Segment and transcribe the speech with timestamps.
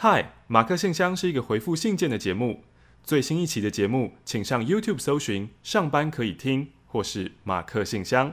[0.00, 2.62] 嗨，马克信箱是一个回复信件的节目。
[3.02, 8.32] 最新一期的节目，请上 YouTube 搜寻“上班可以听”或是“马克信箱”。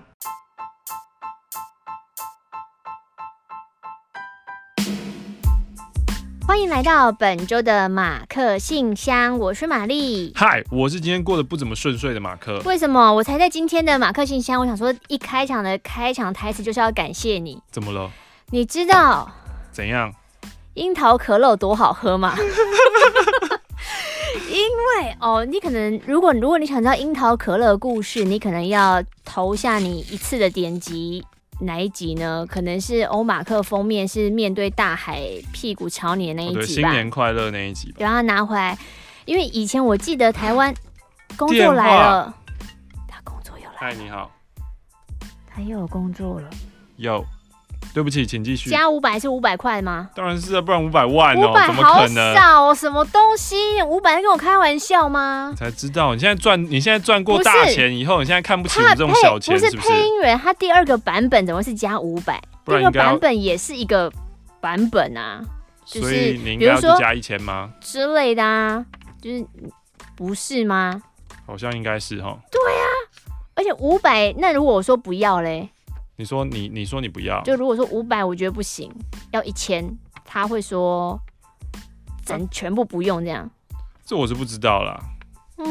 [6.46, 10.34] 欢迎来到本周的马克信箱，我是玛丽。
[10.36, 12.62] 嗨，我是今天过得不怎么顺遂的马克。
[12.63, 13.12] 为什么？
[13.12, 17.59] 我才在今天的马克信箱，我想说，一开场的开场台词就是要感谢你。
[17.72, 18.12] 怎么了？
[18.52, 19.32] 你知道
[19.72, 20.13] 怎样？
[20.76, 22.35] 樱桃可乐多好喝嘛？
[24.50, 31.26] 因为哦，你可能如果如果你想知道樱桃可乐故事，你可能要投下你一次的点击。
[31.62, 32.45] 哪一集呢？
[32.50, 35.22] 可能是欧马克封面是面对大海
[35.53, 36.89] 屁股朝你的那一集吧。
[36.89, 37.95] 哦、新年快乐那一集吧。
[38.00, 38.78] 然后拿回来，
[39.23, 40.76] 因为以前我记得台湾
[41.38, 42.36] 工作来了，
[43.08, 43.78] 他工作又来了。
[43.78, 44.30] 嗨，你好。
[45.48, 46.50] 他又有工作了。
[46.98, 47.26] 有。
[47.94, 48.70] 对不起，请继续。
[48.70, 50.09] 加五百是五百块吗？
[50.16, 52.35] 当然是啊，不然五百万哦，五百怎么可能？
[52.35, 53.81] 好少哦，什么东西？
[53.84, 55.53] 五百在跟我开玩笑吗？
[55.55, 59.77] 才知道，你现在赚，你现在赚过大钱以后，你现在看不起我这种小钱，是不是？
[59.77, 62.42] 不是配音员，他第二个版本怎么是加五百？
[62.66, 64.11] 第二个版本也是一个
[64.59, 65.42] 版本啊，
[65.86, 67.70] 就是比如说加一千吗？
[67.80, 68.86] 之类的啊，
[69.22, 69.45] 就是
[70.16, 71.02] 不是吗？
[71.45, 72.38] 好像应该是哈。
[72.52, 72.88] 对啊，
[73.53, 75.70] 而且五百，那如果我说不要嘞？
[76.17, 78.91] 你说你你说你不要，就如果说五百，我觉得不行，
[79.31, 79.85] 要一千，
[80.23, 81.19] 他会说
[82.23, 83.49] 咱全部不用这样。
[84.05, 84.97] 这我是不知道啦。
[85.58, 85.67] 嗯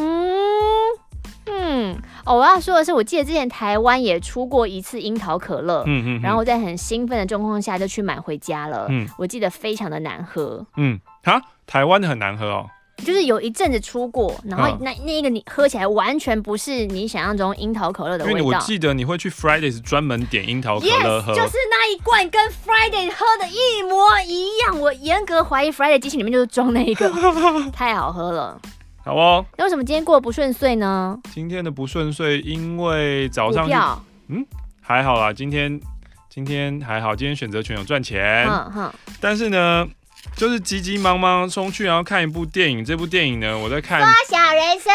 [1.46, 12.68] 嗯，哦，我要说的是，我记得之前台湾也出过一次樱桃可乐，嗯嗯，然后我在很兴奋的状况下就去买回家了，嗯，我记得非常的难喝，嗯，哈，台湾的很难喝哦。
[13.04, 18.38] 就是有一阵子出过，然后那那一个你喝起来完全不是你想象中樱桃可乐的味道。
[18.38, 24.80] 因为我记得你会去 Fridays 专门点樱桃可乐喝，就是那一罐跟 Friday 喝的一模一样。
[24.80, 27.10] 我严格怀疑 Friday 机器里面就是装那一个，
[27.70, 28.60] 太好喝了。
[29.04, 29.44] 好哦。
[29.58, 31.18] 那为什么今天过得不顺遂呢？
[31.32, 33.68] 今天的不顺遂，因为早上
[34.28, 34.44] 嗯
[34.80, 35.78] 还好啦，今天
[36.30, 39.86] 今天还好，今天选择权有赚钱，嗯哼，但是呢。
[40.36, 42.84] 就是急急忙忙冲去，然后看一部电影。
[42.84, 44.92] 这部电影呢，我在看《缩小人生》。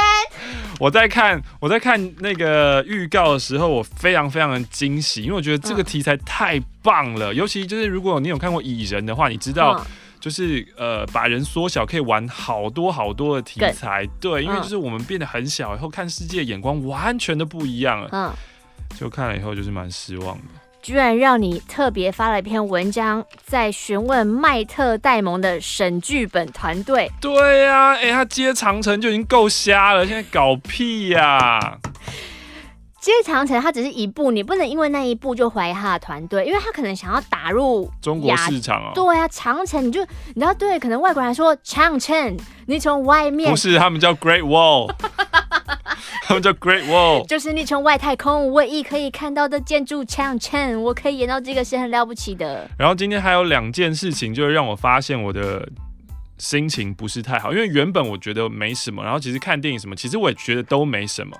[0.79, 7.33] 我在看我在看那个预告的时候，我非常非常的惊喜，因为我觉得这个题材太棒了。
[7.33, 9.85] 嗯、尤其就是如果你有看过《蚁人》的话，你知道，
[10.19, 14.07] 就是、嗯、呃，把人缩小可以玩好多好多的题材。
[14.19, 18.09] 对，因为就是我们变得很小以后，看世界眼光完全都不一样了。
[18.11, 18.33] 嗯，
[18.97, 20.58] 就看了以后就是蛮失望的。
[20.81, 27.11] 居然让你特别发了一篇文章，在询问麦特戴蒙的审剧本团队。
[27.19, 31.77] 对呀、啊，哎、欸，他接长城就已经够瞎了，现在搞屁呀、啊！
[33.01, 38.91] 接长城，他只是一步，你不能因为那一步就怀疑他的团队，因为他可能想要打入中国市场哦。
[38.93, 40.01] 对啊，长城，你就
[40.33, 42.37] 你知道，对，可能外国人来说长城，
[42.67, 44.93] 你从外面不是，他们叫 Great Wall。
[46.23, 50.81] 他们叫 Great Wall，就是你从外太空唯一可以看到的建筑长城。
[50.81, 52.69] 我可以演到这个是很了不起的。
[52.77, 55.67] 然后今天还有两件事情，就是让我发现我的
[56.37, 61.37] 心情不是太好，因为原本我觉得没什么，然后其实看电影什么，其实我也觉得都没什么。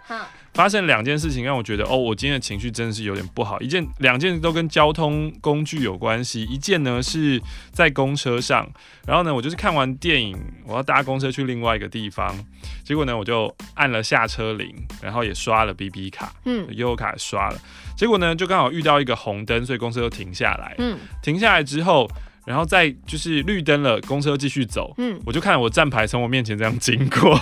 [0.60, 3.62] 发生两件事情让我觉得，哦，我今天的情绪真的是有点不好。
[3.62, 6.44] 一件、两件都跟交通工具有关系。
[6.44, 8.70] 一件呢是在公车上，
[9.08, 12.38] 然后呢，我就是看完电影，我要搭公车去另外一个地方，
[12.84, 17.58] 结果呢，我就按了下车铃，然后也刷了 BB 卡，嗯，悠游卡刷了，
[17.96, 22.06] 结果呢，就刚好遇到一个红灯，所以公车又停下来，嗯，停下来之后，
[22.46, 27.40] 然后再就是绿灯了，公车继续走，嗯，我就看我站牌从我面前这样经过。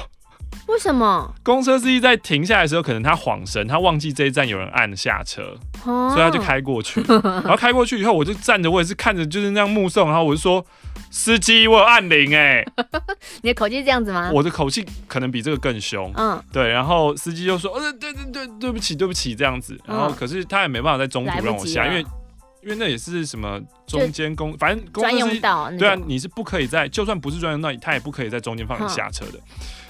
[0.67, 1.33] 为什么？
[1.43, 7.01] 公车司机在停下来的时候，可能他晃神，他忘记这一站有人按下车，哦、所以他就开过去。
[7.23, 10.07] 然后开过去以后，我就站着，我也是看着，就是那样目送。
[10.09, 10.65] 然后我就说
[11.09, 12.65] ：“司机，我有按铃哎。
[13.43, 14.29] ”你的口气是这样子吗？
[14.33, 16.11] 我的口气可能比这个更凶。
[16.17, 16.67] 嗯，对。
[16.67, 22.05] 然后司机就说：“呃，对对对，对不起，对不起，这样子。”然后可是他也没办法在中途让我下，因为
[22.63, 25.39] 因为那也是什么中间公，反正公车司机
[25.79, 29.39] 对啊，你是不可以在，就算不是专用道，他也不可以在中间放你下车的。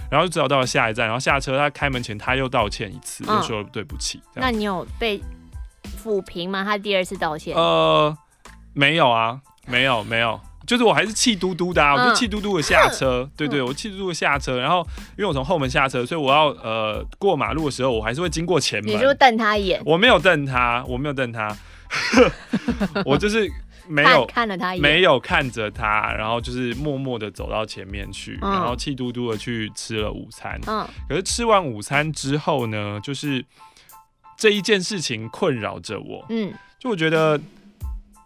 [0.09, 4.21] 然后就只好到了下一站，然后下车，他开门前他又道歉一次，嗯、又说对不起。
[4.35, 5.21] 那你有被
[6.03, 6.63] 抚平吗？
[6.63, 7.55] 他第二次道歉？
[7.55, 8.15] 呃，
[8.73, 13.23] 没有啊，没有没有，就是我还是气嘟嘟的，啊，嗯、我就气嘟嘟的下车。
[13.23, 14.85] 嗯、对对，我气嘟嘟的下车，然后
[15.17, 18.93] 因为我从后门下车，所以我要呃过马路的时候，我还是会经过前门。
[18.93, 19.81] 你就瞪他一眼？
[19.85, 21.55] 我没有瞪他，我没有瞪他，
[23.05, 23.51] 我就是。
[23.87, 30.59] 没有看，看了他一眼，没有看着他，然后就是默默的走到前面去，嗯、然后气嘟嘟的去吃了午餐。
[30.67, 33.43] 嗯，可是吃完午餐之后呢，就是
[34.37, 36.25] 这一件事情困扰着我。
[36.29, 37.39] 嗯，就我觉得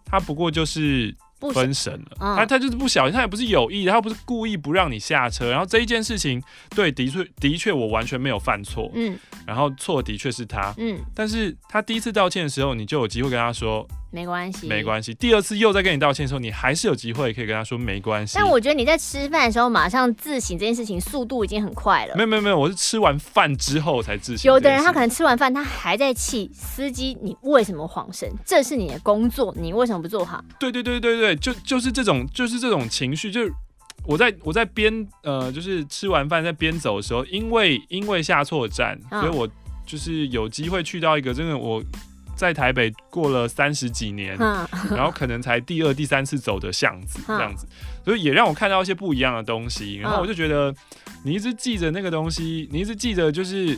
[0.06, 1.16] 他不过就是
[1.54, 5.50] 分神了，嗯、他他就是不小心，他也不是有意的，他不是故意不让你下车。
[5.50, 6.42] 然后这一件事情，
[6.76, 9.18] 对，的确的确我完全没有犯错，嗯，
[9.48, 13.88] 然后错的确是他，嗯，但是他第一次道歉的时候，你就有机会跟他说。
[14.12, 15.14] 没关系，没关系。
[15.14, 18.34] 第二次又在跟你道歉的时候，你还是有机会可以跟他说没关系。
[18.36, 22.16] 但我觉得你在吃饭的时候马上自省这件事情，速度已经很快了。
[22.16, 24.52] 没有没有没有，我是吃完饭之后才自省。
[24.52, 28.30] 有的人他可能吃完饭他还在气司机，你为什么晃神？
[28.46, 30.44] 这是你的工作，你为什么不做好？
[30.60, 33.54] 对对对对对，就就是这种就是这种情绪，就是
[34.06, 39.48] 我在我在边呃就是吃完饭在边走的时候，因为因为下错站，所以我
[39.86, 41.82] 就是有机会去到一个真的我。
[42.42, 44.36] 在台北过了三十几年，
[44.90, 47.68] 然后可能才第二、第三次走的巷子这样子，
[48.04, 49.98] 所以也让我看到一些不一样的东西。
[49.98, 50.74] 然后我就觉得，
[51.24, 53.78] 你一直记着那个东西，你一直记着就是，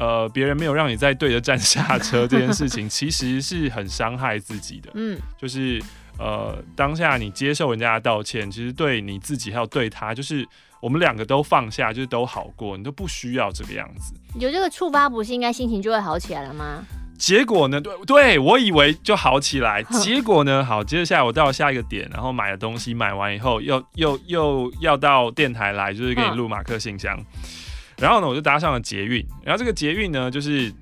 [0.00, 4.90] 呃，别人没有让你在对着站下车这件事情， 其实是很伤害自己的。
[4.94, 5.80] 嗯，就是
[6.18, 10.44] 呃，当下你接受人家的道歉，其实对你自己还有对他，就是
[10.80, 14.12] 我们两个都放下，就是都好过，你都不需要这个样子。
[14.40, 16.84] 有这个触发，不是应该心情就会好起来了吗？
[17.18, 17.80] 结果呢？
[17.80, 19.82] 对对，我以为就好起来。
[20.02, 20.64] 结果呢？
[20.64, 27.16] 好，接下来我到了下一个点，然后买了东西，买完以后又又又要到电台来，就是给你录马克信箱。
[27.98, 29.24] 然后呢，我就搭上了捷运。
[29.44, 30.72] 然后这个捷运呢，就是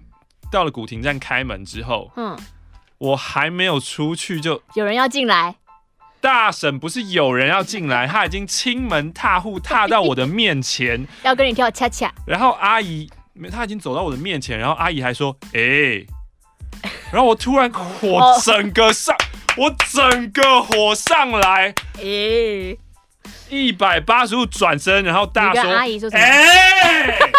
[0.50, 2.38] 到了古亭站开门之后，嗯，
[2.97, 5.56] 我还没有出去就有人要进来。
[6.23, 12.12] 大婶不是有人要进来，他已经亲门踏户踏到我的面前， 要跟你跳恰恰。
[12.27, 13.11] 然后阿姨，
[13.50, 16.06] 她已经走到我的面前，然后阿姨还说：“哎、欸。”
[17.12, 19.14] 然后我突然火整个上，
[19.56, 22.78] 我整个火上来，诶，
[23.48, 27.18] 一百八十度转身，然后大说：“阿姨说什么？”哎，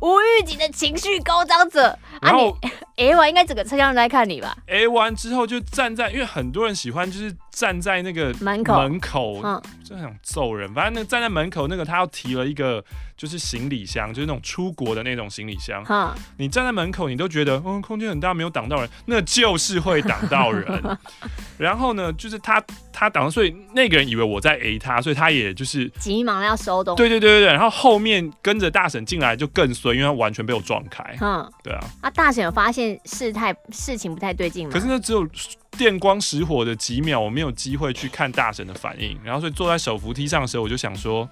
[0.00, 1.98] 无预警的情绪高涨者。
[2.24, 2.56] 然后
[2.96, 10.72] ，A 完应该整个车厢都在看你吧？？A，完之后就站在，因为很多人喜欢就是站在那个门口，门口，嗯，真的想揍人。
[10.72, 12.82] 反正那个站在门口那个，他要提了一个
[13.16, 15.84] 就是行李箱，就是那种出国的那种行李箱。
[15.84, 20.98] 哈，你站在门口，你都觉得嗯，空间很大，没有挡到人，那就是会挡到人。
[21.58, 22.62] 然后呢，就是他
[22.92, 26.98] 他挡，所以那个人以为我在 A 他，所以他也就是急忙要收东西。
[26.98, 27.52] 对对对对对。
[27.52, 31.04] 然后后面跟着大婶进来就更衰，因为他完全被我撞开。
[31.20, 31.84] 嗯，对啊。
[32.00, 34.72] 啊，大婶有发现事态事情不太对劲吗？
[34.72, 35.28] 可是那只有
[35.76, 39.18] 电光石火的几秒，我没有机会去看大婶的反应。
[39.24, 41.28] 然后所以坐在手扶梯上的时候，我就想说：“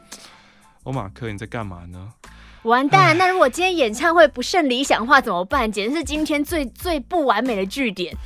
[0.82, 2.12] 欧马克，你在干嘛呢？”
[2.64, 3.16] 完蛋！
[3.16, 5.70] 那如果今天演唱会不甚理想的话怎么办？
[5.70, 8.16] 简直是今天最最不完美的据点。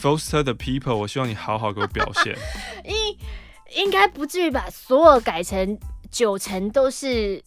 [0.00, 2.36] Foster the people，我希望你好好给我表现。
[2.84, 5.78] 应应该不至于把所有改成
[6.10, 7.42] 九成都是。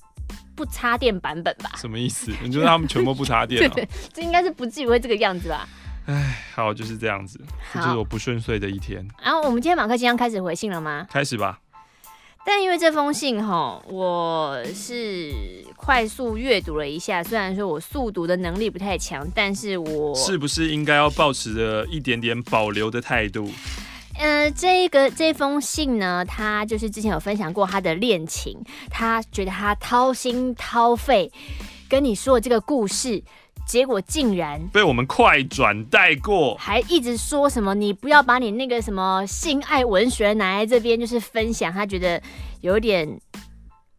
[0.55, 1.71] 不插电版本吧？
[1.75, 2.31] 什么意思？
[2.41, 3.59] 你觉得他们全部不插电？
[3.71, 5.67] 对对，这应该是不至于会这个样子吧？
[6.05, 7.39] 哎，好，就是这样子，
[7.73, 9.07] 这就是我不顺遂的一天。
[9.23, 11.07] 然后我们今天马克即将开始回信了吗？
[11.09, 11.59] 开始吧。
[12.45, 15.33] 但因为这封信哈，我是
[15.77, 23.49] 快速阅读了一下，虽然说我速读的能力不太强，但是我是不是应该要保持着一点点保留的态度？
[24.19, 28.57] 呃，这个这封信呢，他就是之前有分享过他的恋情，
[28.89, 31.31] 他觉得他掏心掏肺
[31.89, 33.21] 跟你说这个故事，
[33.67, 42.21] 结果竟然被我们快转带过，还一直说什么你不要把你那个什么性爱文学拿来这边就是分享，他觉得
[42.61, 43.19] 有点。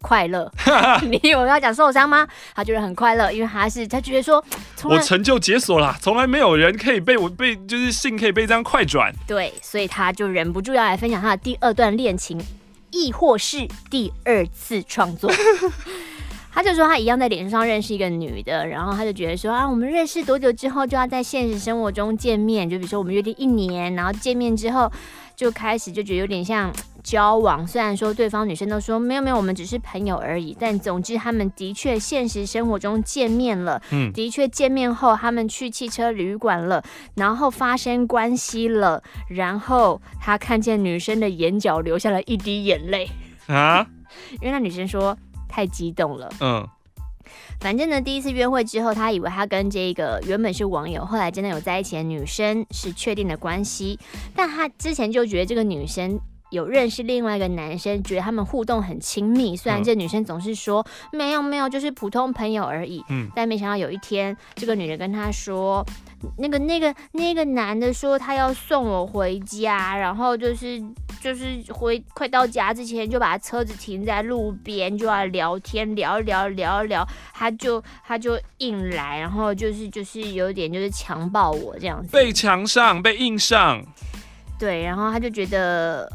[0.05, 0.53] 快乐，
[1.09, 2.29] 你以为要讲受伤吗？
[2.55, 4.45] 他觉得很快乐，因为他是他觉得说，
[4.83, 9.11] 我成就解锁了，从来没有人可以被我被就是信可以被这样快转。
[9.27, 12.39] 对，所以他就忍不住要来分享他的第二段恋情，
[12.91, 15.33] 亦或是第二次创作。
[16.53, 22.69] 他就说他一样在脸书上认识一个女的，然后他就觉得说啊，我们认识多久之后就要在现实生活中见面？
[22.69, 24.93] 就比如说我们约定一年，然后见面之后
[25.35, 26.71] 就开始就觉得有点像。
[27.05, 36.83] 交往，虽然说对方女生都说没有没有，我们只是朋友而已，但总之他们的确现实生活中见面了，嗯，的确见面后他们去汽车旅馆了，
[37.17, 43.09] 然后发生关系了，然后他看见女生的眼角流下了一滴眼泪。
[43.47, 43.87] 啊，
[44.41, 45.15] 因为那女生说
[45.47, 46.67] 太激动了，嗯，
[47.61, 53.99] 反正呢，第一次约会之后，他以为他跟这个原本是网友，后来真的有在一起的女生是确定的关系，
[54.35, 56.19] 但他之前就觉得这个女生。
[56.55, 59.57] 有认识另外一个男生，觉得他们互动很亲密。
[59.57, 63.05] 虽然这女生总是说、嗯、没有没有，就是普通朋友而已。
[63.09, 65.85] 嗯，但没想到有一天，这个女人跟他说，
[66.39, 70.81] 那个那个那个男的说他要送我回家，然后就是
[71.21, 83.85] 就是回快到家之前就把车子停在路边，就要聊天聊一聊聊一聊，他就他就硬来，然后就是就是有点就是强暴我这样子，被强上被硬上。
[84.57, 86.09] 对，然后他就觉得。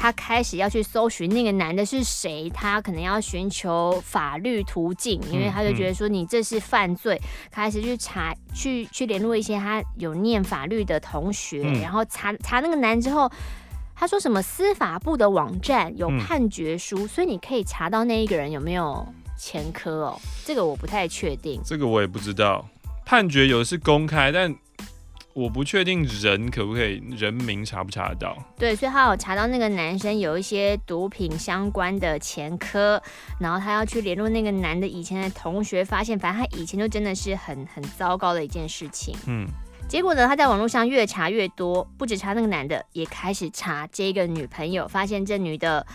[0.00, 13.30] 他开始要去搜寻那个男的是谁，他可能要寻求法律途径，因为他就觉得说你这是犯罪，开始去查，去去联络一些他有念法律的同学，然后查查那个男之后，
[13.94, 22.66] 他说什么司法部的网站有判决书，所以你可以查到那一个人有没有前科哦，这个我不太确定，这个我也不知道，
[23.04, 24.56] 判决有的是公开，但。
[25.32, 28.36] 我不确定人可不可以人名查不查得到？
[28.58, 33.00] 对，所以他有查到那个男生有一些毒品相关的前科，
[33.38, 39.14] 然后他要去联络那个男的以前的同学，发现反正他以前就真的是很很糟糕的一件事情。
[39.26, 39.46] 嗯，
[39.88, 45.86] 结果呢，他在网络上越查越多，不止查那个男的，也开始查这个女朋友，发现这女的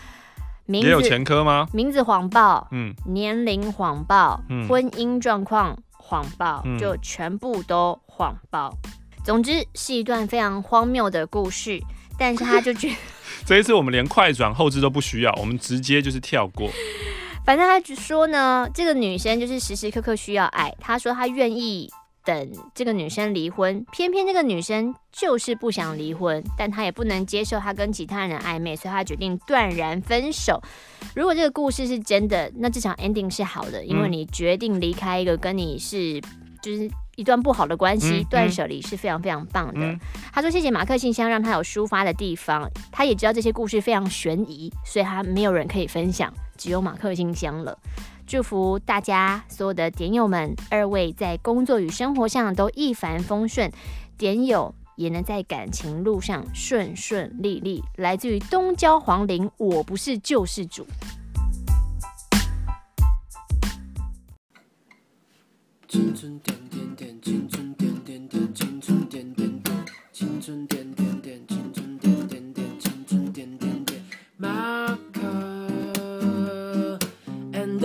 [0.65, 1.67] 名字也有前科吗？
[1.73, 8.73] 名字谎报，嗯，年龄谎报，嗯，婚姻状况谎报，嗯，就全部都谎报。
[9.25, 11.81] 总之是一段非常荒谬的故事，
[12.15, 12.95] 但是他就觉得
[13.43, 16.69] 这一次我们连快转后置都不需要，我们直接就是跳过。
[17.43, 20.71] 反正他就说呢，这个女生就是时时刻刻需要爱。
[20.79, 21.89] 他说他愿意
[22.23, 30.61] 等这个女生离婚，偏偏这个女生就是不想离婚，但他也不能接受他跟其他人暧昧，所以他决定断然分手。
[31.15, 36.21] 如果这个故事是真的，那这场 ending 是好的，因为你决定离开一个跟你是
[36.61, 36.87] 就是。
[37.15, 39.85] 一段不好的关系，断舍离是非常非常棒的。
[39.85, 39.99] 嗯、
[40.33, 42.69] 他说：“谢谢马克信箱，让他有抒发的地方。
[42.91, 47.77] 他也知道这些故事非常悬疑，所以他没有人可以分享，只有马克信箱了。
[48.27, 53.71] 祝福大家所有的点友们，二位在工作与生活上都一帆风顺，
[54.17, 60.85] 点友也能在感情路上顺顺利利。”来自于东郊黄陵，我不是救世主。
[65.95, 74.03] 青春点点点，青春点点点，青春点点点，青春点点点，青春点点点，青春点点点，
[74.35, 76.99] 马克
[77.53, 77.79] and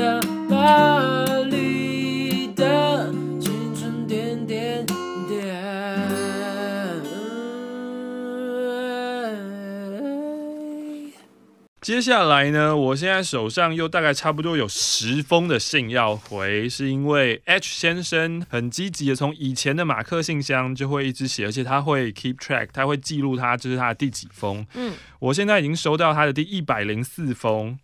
[11.91, 24.65] 接下来呢，我现在手上又大概差不多有十封的信要回，是因为 H 先生很积极的从以前的马克信箱就会一直写，而且他会 keep track，他会记录他这是他的第几封。
[24.75, 27.77] 嗯，我现在已经收到他的第一百零四封，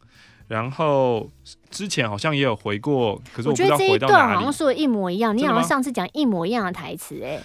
[0.46, 1.28] 然后
[1.68, 3.88] 之前好像也有回过，可是我不知道回到哪里。
[3.88, 7.40] 我觉得这一段好像说的一模一样，你好像上次讲一模一样的台词，哎，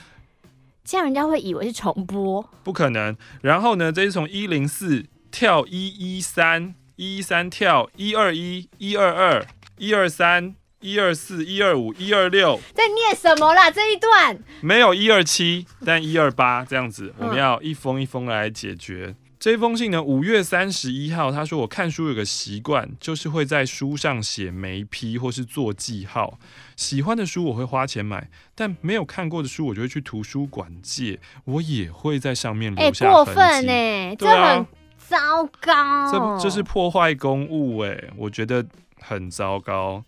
[0.84, 3.18] 这样人家会以为是重播，不可能。
[3.42, 5.04] 然后呢，这是从一零四。
[5.32, 9.46] 跳一一三一一三跳一二一一二二
[9.78, 13.72] 一二三一二四一二五一二六，在念什么啦？
[13.72, 19.06] 这一段没有一二七，但一二八这样子，我们要一封一封来解决。
[19.10, 26.40] 嗯、这封信呢，五月三十一号，他说我看书有个习惯，就是会在书上写眉批或是做记号。
[26.76, 33.34] 喜欢的书我会花钱买，但没有看过的书，我就会去图书馆借，我也会在上面留下痕迹。
[33.34, 34.66] 过分欸，对啊。
[35.12, 38.66] 糟糕，这这是破坏公物哎，我觉得
[39.02, 40.06] 很糟糕。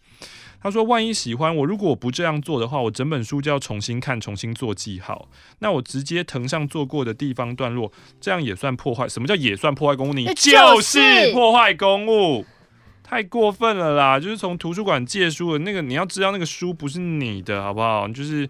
[0.61, 5.27] 他说：“万一喜欢我，如果我不这样做的话，我整本书就要重新看，重新做记号。
[5.59, 7.91] 那我直接腾上做过的地方段落，
[8.21, 9.05] 这样也算破坏？
[9.09, 10.13] 什么叫也算破坏公物？
[10.13, 12.45] 你就是破坏公物，
[13.03, 14.17] 太过分了啦！
[14.17, 18.07] 就是从图书馆借书的那个，你要知道那个书不是你的，好不好？
[18.07, 18.49] 就是。”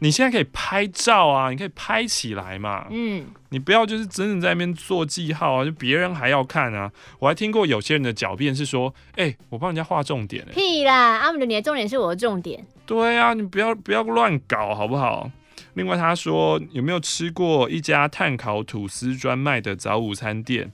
[0.00, 2.86] 你现在可以拍照啊，你可以拍起来嘛。
[2.90, 6.90] 嗯，你不要就是真的在那边做记号啊，就别人还要看啊。
[7.18, 10.52] 我还听过有些人的狡辩是说，哎、欸，我帮人家画重点、欸。
[10.52, 12.64] 屁啦，阿姆的你的重点是我的重点。
[12.86, 15.30] 对啊，你不要不要乱搞好不好？
[15.74, 20.72] 另外他说有没有吃过一家碳烤吐司专卖的早午餐店？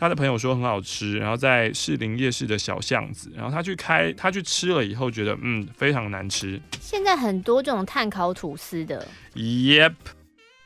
[0.00, 6.58] 他的朋友说很好吃，然后在士林夜市的小巷子，然后他去开，他去吃了以后觉得嗯非常难吃。
[6.80, 9.06] 现在很多这种碳烤吐司的。
[9.34, 9.92] Yep，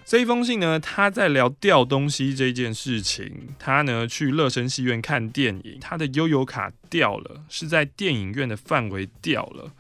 [0.05, 3.49] 这一封信呢，他在聊掉东西这件事情。
[3.59, 9.73] 他呢去乐声戏院看电影，他的悠游卡掉了，是在电影院的范围掉了。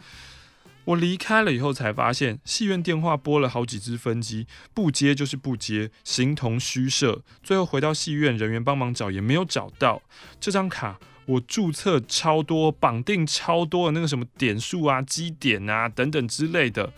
[0.86, 7.22] 我离开了以后才发现，戏院电话拨了好几只分机，不接就是不接，形同虚设。
[7.42, 10.02] 最后回到戏院，人员帮忙找也没有找到
[10.38, 10.98] 这张卡。
[11.26, 16.92] 我注册超多，绑定超多的那个什么点数啊、积点啊等等之类的，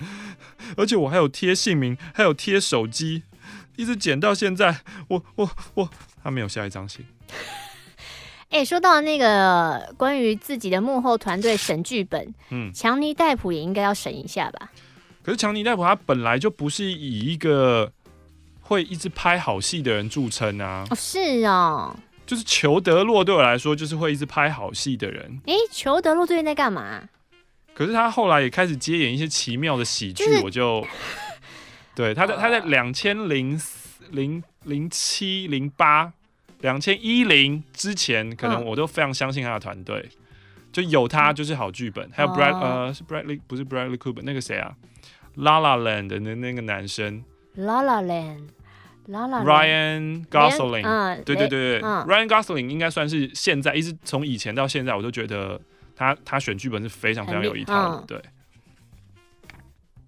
[0.76, 3.22] 而且我还有贴姓名，还有贴手机，
[3.76, 4.80] 一直剪到现在。
[5.06, 5.90] 我我我，
[6.24, 7.06] 他没有下一张信。
[8.50, 14.70] 哎、欸，说到那个关于自己的幕后团队审剧本，嗯，强尼戴普也应该要审一下吧？
[15.22, 17.92] 可是强尼戴普他本来就不是以一个
[18.60, 20.86] 会一直拍好戏的人著称啊。
[20.90, 21.94] 哦，是哦。
[22.24, 25.40] 就是裘德洛对我来说，就是会一直拍好戏的人。
[25.46, 27.08] 哎、欸，裘德洛最近在干嘛？
[27.74, 30.86] 可是他后来也开始接演一些奇妙的喜剧，就是、我就
[31.94, 33.60] 对他在他在两千零
[34.10, 36.12] 零零七零八
[36.60, 40.18] 两千一零之前，可能我都非常相信他的团队，嗯、
[40.72, 42.10] 就有他就是好剧本。
[42.12, 44.74] 还有 Brad、哦、呃是 Bradley 不是 Bradley Cooper 那个谁啊
[45.34, 48.48] ，La La Land 的那那个男生，La La Land。
[49.08, 55.60] Ryan Gosling，嗯，对对对对、嗯、Ryan Gosling 应该算是现在一直从以前到现在，我都觉得
[55.94, 58.00] 他他选剧本是非常非常有一套的。
[58.00, 58.22] 嗯、对，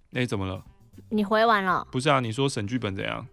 [0.09, 0.61] 那、欸、怎么了？
[1.07, 1.87] 你回完了？
[1.89, 3.25] 不是啊，你说审剧本怎样？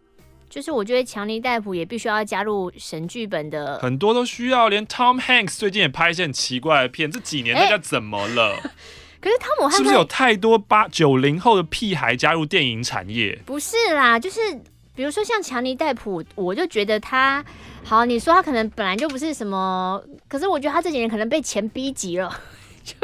[0.48, 8.54] 就是我觉得强尼戴普也必须要加入神剧本的，很多都需要，连 Tom Hanks 最近也拍一些很奇怪的片，这几年大家怎么了？
[8.54, 8.70] 欸、
[9.20, 13.38] 可是汤姆汉克是不是有太多八九零后的屁孩加入电影产业？
[13.44, 14.40] 不是啦，就是。
[14.96, 17.44] 比如说像强尼戴普，我就觉得他
[17.84, 18.06] 好。
[18.06, 22.34] 你说他可能本来就不是什么，可是我觉得他这几年可能被钱逼急了。
[22.82, 22.94] 就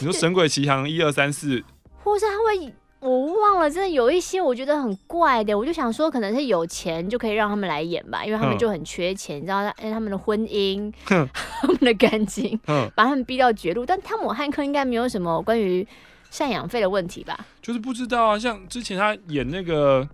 [0.00, 1.62] 你说《神鬼奇航》一二三四，
[2.02, 5.56] 或是他会，我忘了，真的有一些我觉得很怪的。
[5.56, 9.62] 我就想说，可能是有钱就可以让他们来演吧，因为他们就很缺钱，你知道？
[9.80, 12.58] 因为，他们的婚姻， 他们的感情，
[12.94, 13.84] 把他们逼到绝路。
[13.86, 15.86] 但汤姆汉克应该没有什么关于
[16.32, 17.38] 赡养费的问题吧？
[17.62, 20.08] 就是不知道啊，像之前他演那个。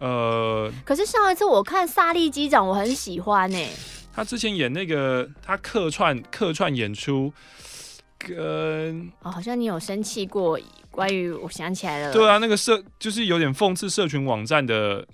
[0.00, 3.70] 呃，可是上一次我看《萨利机长》，我很喜欢呢、欸。
[4.12, 7.32] 他之前演那个，他客串客串演出，
[8.18, 10.58] 跟哦，好像你有生气过。
[10.94, 15.04] 关于我想起来了，对啊，那个社就是有点讽刺社群网站的，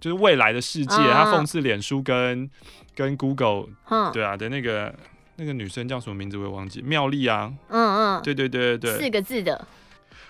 [0.00, 2.50] 就是未来的世界，嗯、他讽刺脸书跟
[2.94, 4.94] 跟 Google，嗯，对啊的那个
[5.36, 9.66] 那个女生叫什么名字我也忘记，妙丽啊，嗯嗯，对对对对对，四个字的。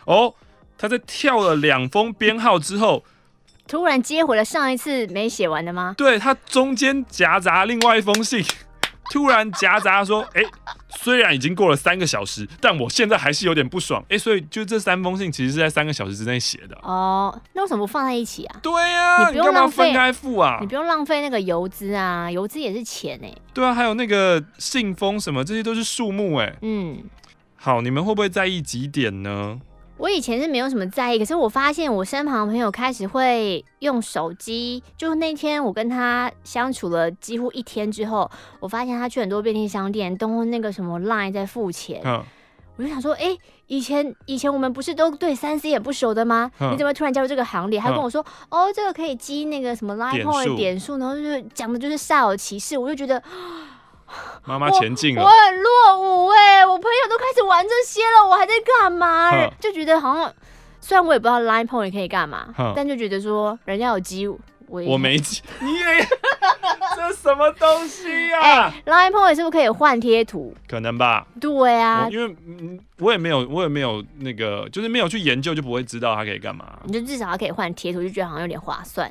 [0.05, 0.35] 哦，
[0.77, 3.05] 他在跳了两封编号之后。
[3.69, 5.95] 突然接回了上一次没写完的吗？
[5.97, 8.45] 对，他中间夹杂另外一封信，
[9.11, 10.51] 突然夹杂说：“哎、欸，
[10.89, 14.03] 虽然已经过了三个小时，但我现在还是有点不爽。
[14.09, 16.77] 欸”哎，所以就这三封信其实是在三个小时之内写的。
[16.83, 18.57] 哦，那为什么不放在一起啊？
[18.63, 23.43] 对呀、啊，你不用浪费分开付啊，你不用浪费那个邮资啊，邮资也是钱哎、欸。
[23.53, 26.59] 对啊，还有那个信封什么，这些都是数目哎、欸。
[26.63, 27.03] 嗯，
[27.57, 29.61] 好，你们会不会在意几点呢？
[30.03, 34.83] 我以前是没有什么在意，可是我发现我身旁的朋友开始会用手机。
[34.97, 42.01] 就那天我跟他相处了几乎一天之后，我发现他去很多便利商店都用那个什么 Line 在付钱。
[42.05, 42.21] 嗯，
[42.79, 43.39] 我就想说，哎、欸，
[43.69, 46.51] 以前以前我们不是都对三 C 也不熟的吗？
[46.59, 47.79] 嗯、你怎么突然加入这个行列？
[47.79, 53.23] 他跟我说，哦，这个可以积那个什么 Line Point 点数，然后就是讲的就是煞有其事，我就觉得。
[54.45, 56.67] 妈妈前进了，我很落伍哎、欸！
[56.67, 59.31] 我朋友都开始玩这些了，我还在干嘛？
[59.61, 60.33] 就觉得好像，
[60.81, 66.09] 虽然我也不知道 Line Point 可以干嘛，但就觉得说人家有机，我我没机，你 也
[66.97, 70.55] 这什么东西呀、啊 欸、？Line Point 是不是可以换贴图？
[70.69, 71.27] 可能吧。
[71.41, 76.79] 对啊，因为嗯，我也没有，我也没有那个，就是没有去研究，就不会知道它可以干嘛。
[76.85, 79.11] 你就至少它可以换贴图，就觉得好像有点划算。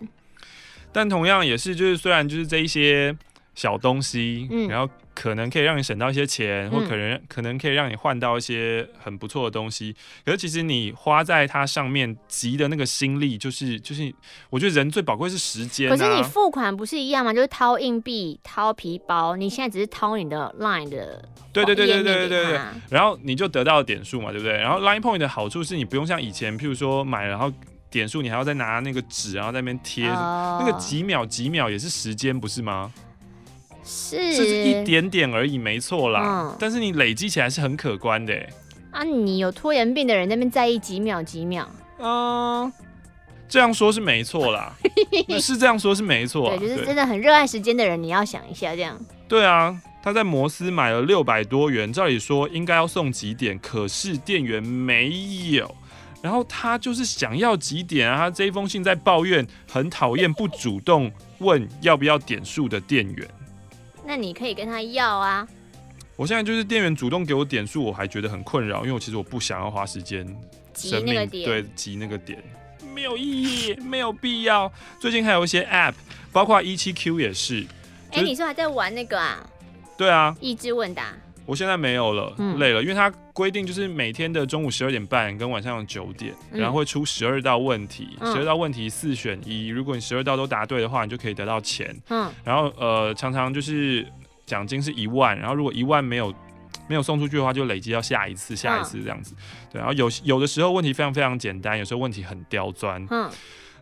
[0.91, 3.15] 但同样也是，就是虽然就是这一些
[3.55, 4.91] 小东西，嗯，然后。
[5.13, 9.93] 可能可以让你省到一些钱，或可能可能可以让你换到一些很不错的东西。
[10.25, 14.11] 可是其实你花在它上面急的那个心力，就是就是，
[14.49, 15.95] 我觉得人最宝贵是时间啊。
[15.95, 17.33] 可是你付款不是一样吗？
[17.33, 21.29] 就是掏硬币、掏皮包，你现在只是掏你的 Line 的。
[21.51, 22.59] 对对对对对对对对。
[22.89, 24.53] 然后你就得到了点数嘛，对不对？
[24.53, 27.51] 然后 Line Point 的好处是你不用像以前，譬如说买然后
[27.89, 32.93] 点数，你还要再拿那个纸，然后在那边贴，那个几秒几秒也是时间，不是吗？
[33.83, 36.21] 是，是一点点而已，没错啦。
[36.23, 38.33] 嗯、但是你累积起来是很可观的。
[38.91, 41.65] 啊，你有拖延病的人那边在意几秒几秒？
[41.99, 42.71] 嗯，
[43.47, 44.75] 这样说是没错啦，
[45.39, 46.49] 是这样说是没错。
[46.57, 48.99] 对，就是真的很热爱时间的人，你要想一下这样。
[49.27, 55.09] 对啊，他在摩斯买了六百多元，照理说应该要送几点，可是店员没
[55.51, 55.73] 有。
[56.21, 58.15] 然后他就是想要几点啊？
[58.17, 63.27] 他这一封信在抱怨，很讨厌不主动问要不要点数的店员。
[64.11, 65.47] 那你可以跟他要啊！
[66.17, 70.27] 我现在就是店员主动给我点数，我还觉得很困扰，因为我其实我不想要花时间
[70.73, 72.37] 急那个点，对，急那个点
[72.93, 74.69] 没有意义，没有必要。
[74.99, 75.93] 最近还有一些 App，
[76.29, 77.65] 包括一七 Q 也是。
[78.09, 79.49] 哎、就是欸，你说还在玩那个啊？
[79.97, 81.13] 对啊，益智问答。
[81.45, 91.95] 我现在没有了，嗯、累了，因为它规定就是每天的中午十二点半跟晚上九点，嗯、然后会出十二道问题，十二、嗯、道问题四选一，如果你十二道都答对的话，你就可以得到钱。
[92.09, 94.05] 嗯，然后呃，常常就是
[94.45, 96.33] 奖金是一万，然后如果一万没有
[96.87, 99.35] 没有送出去的话，就累积到下一次，下一次这样子。
[99.35, 103.05] 嗯、对，然后有有的时候问题非常非常简单，有时候问题很刁钻。
[103.09, 103.29] 嗯，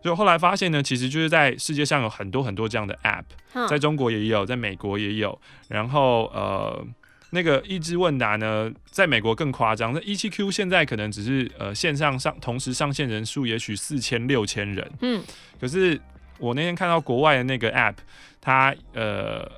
[0.01, 5.37] 就后来发现呢，其实就是在世界上有很多很多这样的 App，在中国也有，在美国也有。
[5.67, 6.85] 然后呃，
[7.31, 15.23] 那个益智问答呢，在美国更夸张，那 179Q 现在可能只是呃线上上同时上线人数也许四千六千人，嗯，
[15.59, 15.99] 可是
[16.37, 17.95] 我那天看到国外的那个 App，
[18.41, 19.49] 它呃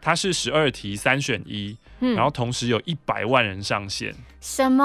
[0.00, 1.76] 它是十二题三选一。
[2.16, 4.84] 然后同时有一百万人上线，什么？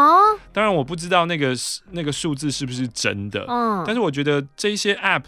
[0.53, 1.51] 当然我不知道那个
[1.89, 5.23] 那个数字是不是真的，嗯，但是我觉得这些 App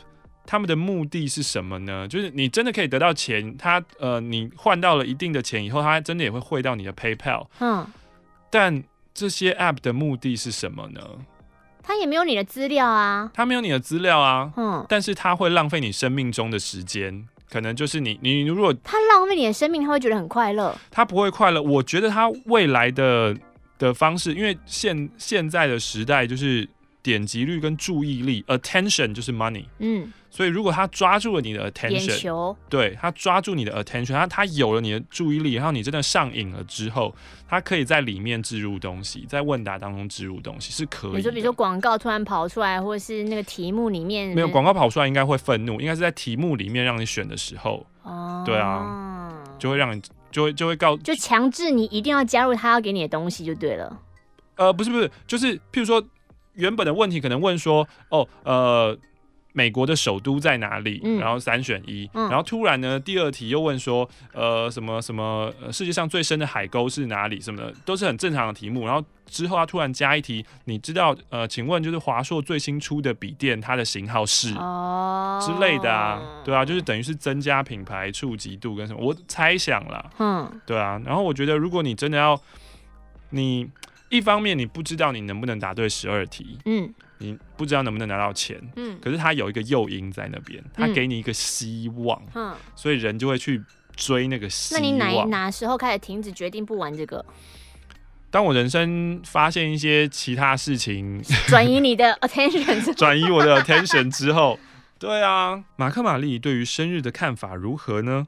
[0.49, 2.07] 他们的目的是什么呢？
[2.07, 7.85] 就是你真的可以得到钱，他呃，你换到了一定的钱以后，他真的也会汇到你的 PayPal，嗯，
[8.49, 8.83] 但
[9.13, 11.01] 这些 App 的目的是什么呢？
[11.83, 17.27] 他也没有你的资料啊，他没有你的资料啊，嗯，但是他会浪费你生命中的时间。
[17.51, 20.75] 可能就是你，你如果他浪费你的生命，他会觉得很快乐。
[20.89, 21.61] 他不会快乐。
[21.61, 23.35] 我觉得他未来的
[23.77, 26.67] 的方式，因为现现在的时代就是
[27.01, 29.65] 点击率跟注意力，attention 就是 money。
[29.79, 30.11] 嗯。
[30.31, 37.15] 所以，如果他抓住了你的 attention，球对，他抓住你的 attention，他他有了你的注意力，然后你真的上瘾了之后，
[37.47, 41.15] 他可以在里面植入东西，在问答当中植入东西是可以。
[41.15, 53.99] 你说，比如说广告突然跑出来，或者是那个题目里面没有广告跑出来，应该会愤怒，应该是在题目里面让你选的时候，哦，对啊，就会让你就会就会告，就强制你一定要加入他要给你的东西就对了。
[54.57, 56.05] 呃，不是不是，就是譬如说
[56.59, 58.97] 原本的问题可能问说，哦，呃。
[59.51, 61.01] 美国的首都在哪里？
[61.03, 67.41] 嗯、然后三选一，嗯、然后突然呢，第二题又问说，呃，什么什么，世界上最深的海沟是哪里？
[67.41, 68.85] 什么的，都是很正常的题目。
[68.85, 76.21] 然后之后他突然加一题，你知道，呃，请问就是华硕最新出的笔电，它的型号是、哦、之类的啊？
[76.45, 78.99] 对啊，就是等于是增加品牌触及度跟什么？
[79.01, 81.01] 我猜想啦，嗯，对啊。
[81.03, 82.39] 然后我觉得，如果你真的要，
[83.31, 83.67] 你
[84.09, 86.93] 一方面你不知道你能不能答对十二题，嗯。
[87.21, 93.61] 你不知道能不能拿到钱，嗯，可是他有一个诱因在那边，他给你一个希望，嗯，所以人就会去
[93.93, 94.81] 追那个希望。
[94.81, 97.25] 那你哪哪时候开始停止决定不玩这个？
[98.31, 104.57] 当我人生发现一些其他事情， 转移你的 attention， 转移我的 attention 之后，
[104.97, 108.27] 对啊，马克玛丽对于生日的看法如何呢？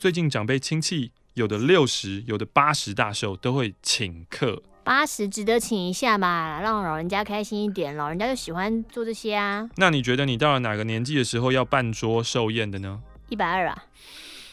[0.00, 4.60] 最近长辈亲戚有的六十，有的八十大寿都会请客。
[4.84, 7.96] 八十值得请一下吧，让老人家开心一点。
[7.96, 9.68] 老人家就喜欢做这些啊。
[9.76, 13.00] 那你觉得你到了哪个年纪的时候要办桌寿宴的呢？
[13.28, 13.84] 一百二啊。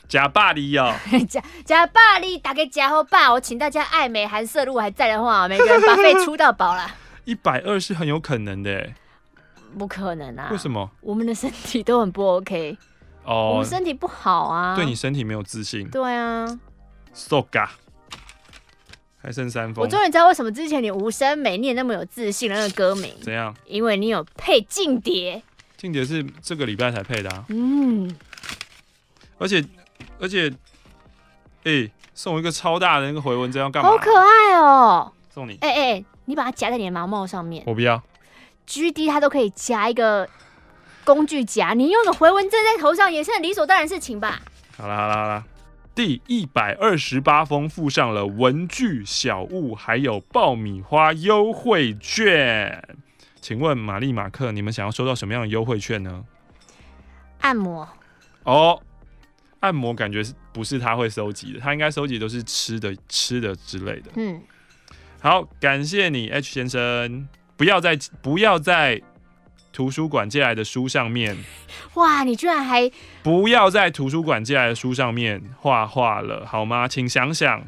[0.08, 0.94] 假霸力哦。
[1.28, 6.89] 假假霸力，打给假后爸，我请大家爱美韩色，如果还在的话，每个人把费出到饱了。
[7.26, 8.89] 一百二是很有可能的。
[9.78, 10.50] 不可能啊。
[10.52, 10.89] 为什么？
[11.02, 12.78] 我们的身体都很不 OK。
[13.24, 13.54] 哦。
[13.54, 14.76] 我们身体不好啊。
[14.76, 15.89] 对你身体没有自信。
[15.89, 16.46] 对啊。
[17.13, 17.70] So ga。
[19.21, 23.13] 还剩三封，我终于知道为什么之前你无声没念那么有自信的那个歌名。
[23.21, 23.53] 怎样？
[23.65, 25.41] 因为你有配劲碟。
[25.77, 27.45] 劲碟是这个礼拜才配的啊。
[27.49, 28.15] 嗯。
[29.38, 29.63] 而且
[30.19, 30.49] 而且，
[31.63, 33.89] 哎、欸，送我一个超大的那个回纹针要干嘛？
[33.89, 35.13] 好可爱哦、喔！
[35.34, 35.58] 送你。
[35.62, 37.63] 哎哎、你把它夹在你的毛毛上面。
[37.65, 38.01] 我不要。
[38.65, 40.29] G D 它都可以夹一个
[41.03, 44.39] 工具夹，你用个回纹针在头上也是很理所当然的事情吧？
[44.77, 45.43] 好啦好啦好了。
[46.00, 52.82] 第一百二十八封附上了文具、小物，还有爆米花优惠券。
[53.42, 56.24] 请问玛丽、马克，你们想要收到什么样的优惠券呢？
[57.42, 57.86] 按摩。
[58.44, 58.82] 哦，
[59.60, 61.60] 按摩感觉是不是他会收集的？
[61.60, 64.10] 他应该收集都是吃的、吃的之类的。
[64.16, 64.42] 嗯，
[65.20, 67.28] 好，感谢你，H 先生。
[67.58, 69.02] 不要再不要再。
[69.71, 71.38] 图书馆借来的书上面，
[71.93, 72.23] 哇！
[72.23, 72.91] 你居然还
[73.23, 76.88] 不要在图书馆借来的书上面画画了，好吗？
[76.88, 77.63] 请想想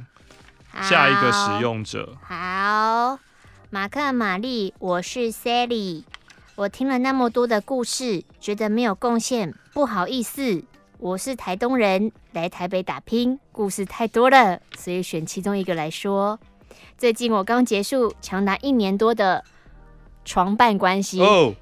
[0.81, 2.17] 下一个使用者。
[2.23, 3.19] 好，
[3.69, 6.03] 马克玛丽，我是 Sally。
[6.55, 10.63] 我听了那么多的故事，觉得没有贡献，不好意思。
[10.97, 16.39] 我是台东人，来台北打拼，故事太多了，所以选其中一个来说。
[16.97, 19.43] 最近我刚结束长达一年多的
[20.23, 21.19] 床伴关系。
[21.21, 21.53] Oh.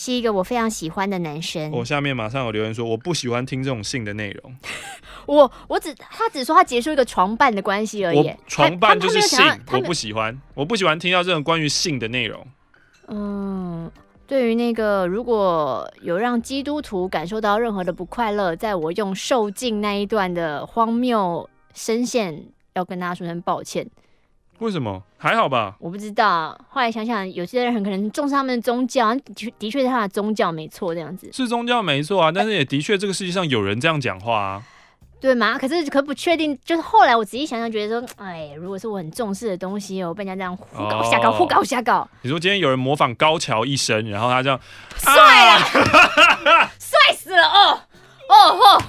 [0.00, 1.72] 是一个我非常喜欢的男生。
[1.72, 4.56] 我下面马上有留言说，我不喜欢听这种性的内容。
[5.26, 8.32] 我我只他只说他结束一个床伴的关系而已。
[8.46, 12.46] 床伴就是性，我不喜欢，我不喜欢听到这种关于性的内容。
[13.08, 13.90] 嗯，
[14.24, 23.90] 对于那个如果有让基督徒感受到任何的不快乐，在我用受尽那一段的荒谬声线，要跟大家说声抱歉。
[24.58, 25.02] 为什么？
[25.16, 25.74] 还好吧？
[25.80, 26.58] 我不知道。
[26.68, 32.30] 后来想想，有些人很可能重视他们的宗教，的确的确是他的宗教没错，这样子是宗教没错啊。
[32.32, 34.62] 但是也的确，这个世界上有人这样讲话啊。
[35.20, 35.58] 对吗？
[35.58, 42.08] 可是可不确定，就是后来我仔细想想，觉得说，哎，如果是我很重视的东西，我被人家这样胡搞瞎搞，胡搞瞎搞。
[42.22, 44.60] 你说今天有人模仿高桥一生，然后他这样
[44.96, 45.60] 帅了，
[46.78, 47.80] 帅死了哦
[48.28, 48.82] 哦哦，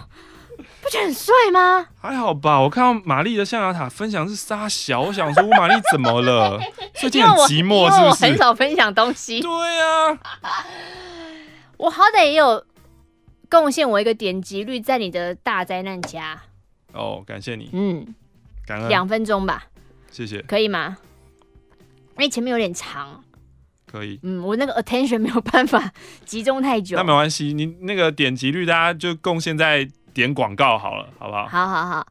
[0.82, 1.88] 不觉得很帅吗？
[2.02, 6.60] 还好吧，我看到玛丽的象牙塔分享是沙小，我想说玛丽怎么了？
[6.96, 8.26] 最近很寂寞是不是？
[8.26, 9.42] 我很少分享东西。
[9.42, 10.66] 对呀、啊，
[11.78, 12.66] 我好歹也有。
[13.52, 16.40] 贡献我一个点击率，在你的大灾难家。
[16.94, 17.72] 哦，感谢你。
[17.74, 18.14] 嗯，
[18.64, 18.88] 感恩。
[18.88, 19.66] 两分钟吧。
[20.12, 20.40] 谢谢。
[20.44, 20.98] 可以吗？
[21.80, 23.24] 因为前面有点长。
[23.92, 24.20] 可以。
[24.22, 25.92] 嗯，我那个 attention 没有办法
[26.24, 26.96] 集中太久。
[26.96, 29.90] 那没关系，你那个点击率，大家就贡献在
[30.20, 31.48] 点广告好了，好不好？
[31.48, 32.08] 好好好。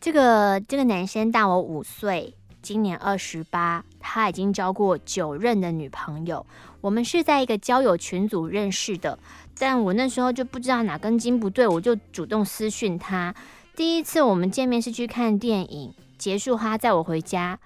[0.00, 6.44] 这个这个男生大我五岁，今年二十八，他已经交过九任的女朋友。
[6.80, 9.18] 我们是在一个交友群组认识的。
[9.56, 13.32] 但我那时候就不知道哪根筋不对，我就主动私讯他。
[13.76, 17.58] 第一次我们见面是去看电影，结束他载我回家，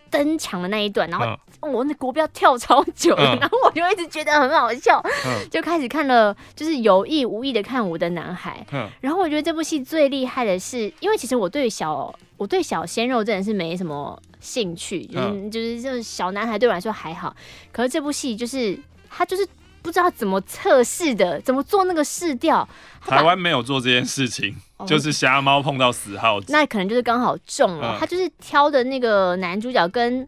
[0.09, 1.25] 登场的那一段，然后
[1.61, 5.03] 我那国标跳超久的，然后我就一直觉得很好笑，
[5.49, 8.65] 就开始看了，就是有意无意的看我的男孩，
[8.99, 14.21] 然后我觉得这部戏最厉害的是，因为其实我对小我对小鲜肉真的是没什么。
[14.43, 17.31] 兴趣，嗯，就是就是小男孩对我来说还好，
[17.71, 18.75] 可是这部戏就是
[19.07, 19.47] 他就是
[19.83, 22.67] 不知道怎么测试的，怎么做那个试调。
[23.05, 27.95] 台湾没有做这件事情，哦、就是瞎猫碰到死耗子，那可能就是刚好中了。
[27.95, 30.27] 嗯、他就是挑的那个男主角跟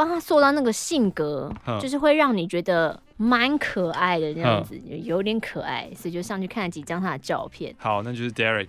[0.00, 7.74] 帮他塑造那个性格，嗯、就是会让你觉得蛮可爱的这样子，嗯、有点可爱，所以就上去看了几张他的照片。
[7.76, 8.68] 好，那就是 Derek。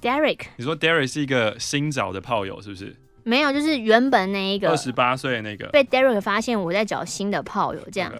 [0.00, 2.96] Derek，你说 Derek 是一个新找的炮友是不是？
[3.24, 8.10] 没有，就是原本那一个二十八岁的那个被 Derek 发现我在找新的炮友，这样。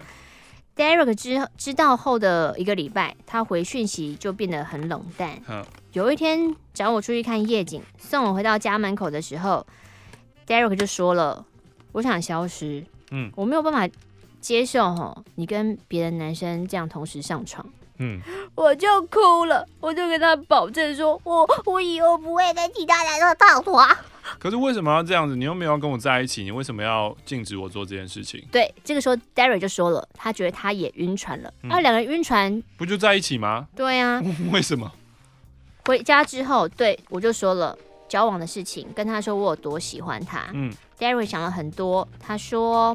[0.76, 5.40] Derek 知知道后的一个礼拜，他回讯息就变得很冷淡。
[5.92, 9.66] 有一天找我出去看夜景，送我回到家门口的时候
[10.46, 11.44] ，Derek 就说了
[11.92, 13.88] ：“我想消失，嗯，我没有办法
[14.40, 17.64] 接受吼，你跟别的男生这样同时上床。”
[17.98, 18.20] 嗯，
[18.56, 23.96] 我就哭了，我就跟他保证说：“我我以后不会跟其他男生上床。”
[24.40, 25.36] 可是为什么要这样子？
[25.36, 28.42] 你又没有跟我在一起，你为什么要禁止我做这件事情？
[28.50, 31.52] 对，这个时候 Derry 就说了，他觉得他也晕船了。
[31.60, 33.68] 那两、嗯、个人晕船不就在一起吗？
[33.76, 34.22] 对呀、啊。
[34.50, 34.90] 为什么？
[35.84, 37.76] 回家之后，对我就说了
[38.12, 40.50] 交往的事情，跟他说我有多喜欢他。
[40.52, 42.94] 嗯，Darry 想了很多，他说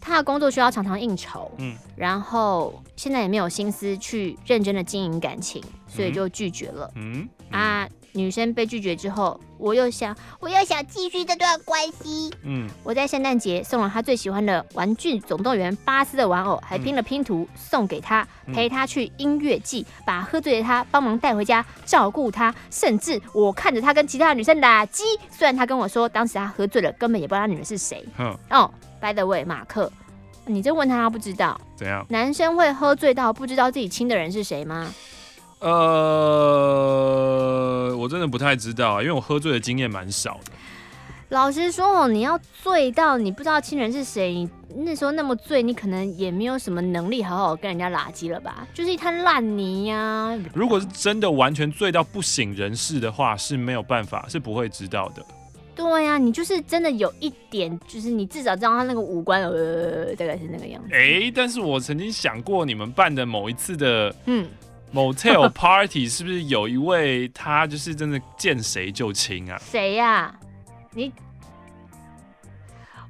[0.00, 6.88] 他的工作需要常常应酬，嗯，然后现在也没有心思去认真的经营感情，所以就拒绝了。
[6.94, 7.88] 嗯，嗯啊。
[8.16, 12.32] 女生被拒绝之后，我又想，我又想继续这段关系。
[12.42, 25.04] 嗯，我在圣诞节送了他最喜欢的《玩具总动员》巴斯的玩偶，还拼了拼图送给他，陪他去音乐季，把喝醉的他帮忙带回家，照顾他，甚至我看着他跟其他的女生打机。
[25.30, 28.02] 虽然他跟我说，当时他喝醉了，根本也不知道女人是谁。
[28.18, 29.92] 嗯，哦，by the way，马克，
[30.46, 31.60] 你这问他，他不知道。
[31.76, 32.06] 怎样？
[32.08, 34.90] 男生会喝醉到不知道自己亲的人是谁吗？
[35.60, 35.70] 呃，
[37.96, 40.52] 我真的不太知道啊，因为我喝醉的经验蛮少的。
[41.30, 48.64] 老实说哦，你要醉到你不知道亲人是谁，你那时候那么醉，你可能也没有什么能力好好跟人家拉机了吧？
[48.72, 50.38] 就是一滩烂泥呀、啊。
[50.54, 55.26] 如果是真的完全醉到不省人事的话，是没有办法，是不会知道的。
[55.74, 60.88] 对呀、啊，你就是真的有一点，就是你至少知道他那个五官呃，大概是那个样子。
[60.92, 64.46] 哎、欸，但是我曾经想过，你们办的某一次的嗯
[64.96, 69.60] Motel Party 是不是有一位他就是真的见谁就亲啊？
[69.62, 70.40] 谁呀、啊？
[70.92, 71.12] 你？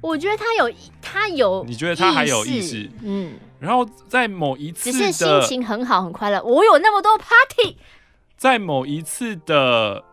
[0.01, 0.69] 我觉得他有，
[1.01, 2.91] 他有，你觉得他还有意识？
[3.01, 3.33] 嗯。
[3.57, 6.43] 然后在某一次，只是心情很好很快乐。
[6.43, 7.77] 我有那么多 party，
[8.35, 10.03] 在某一次的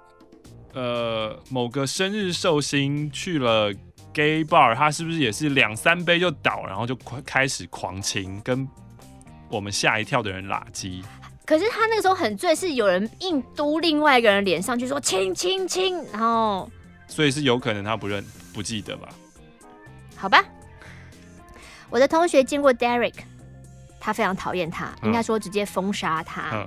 [0.73, 3.71] 呃某个生日寿星去了
[4.15, 8.67] gay bar，他是不是也是两三杯就倒，然后就开始狂亲，跟
[9.51, 11.03] 我们吓一跳的人拉鸡？
[11.45, 16.71] 可是他那个时候很醉，是有人硬嘟另外一个人脸上去说亲亲亲，然后
[17.07, 19.09] 所以是有可能他不认不记得吧？
[20.17, 20.45] 好吧，
[21.91, 23.15] 我的同学见过 Derek。
[24.01, 26.51] 他非常讨厌他，应该说直接封杀他。
[26.53, 26.67] 嗯、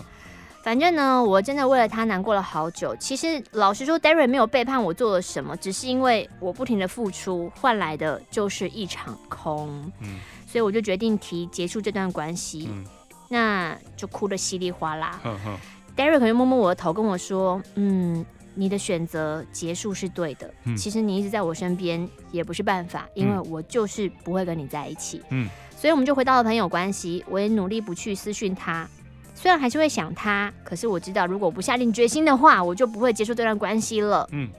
[0.63, 2.95] 反正呢，我真的为了他难过了好久。
[2.95, 9.69] 其实老实说，Darren 没有背叛我做了什么，只是因为我不停的付出换来的就是一场空。
[10.01, 12.69] 嗯，所以我就决定提结束这段关系。
[12.71, 12.83] 嗯，
[13.29, 15.19] 那就哭得稀里哗啦。
[15.23, 15.57] 嗯嗯
[15.95, 20.53] ，Darren 可能摸摸我的头，跟我说：“嗯，你的选择结束是对的。
[20.65, 25.47] 嗯，其实你一直在我身边也不是办法，因为我就是不会跟你在一起。”嗯。
[25.75, 28.89] 所以我们就回到了朋友关系，我也努力不去私讯他，
[29.35, 34.27] 虽然还是会想他，可是我知道如果不下定决心的话，我就不会结束这段关系了。
[34.31, 34.49] 嗯，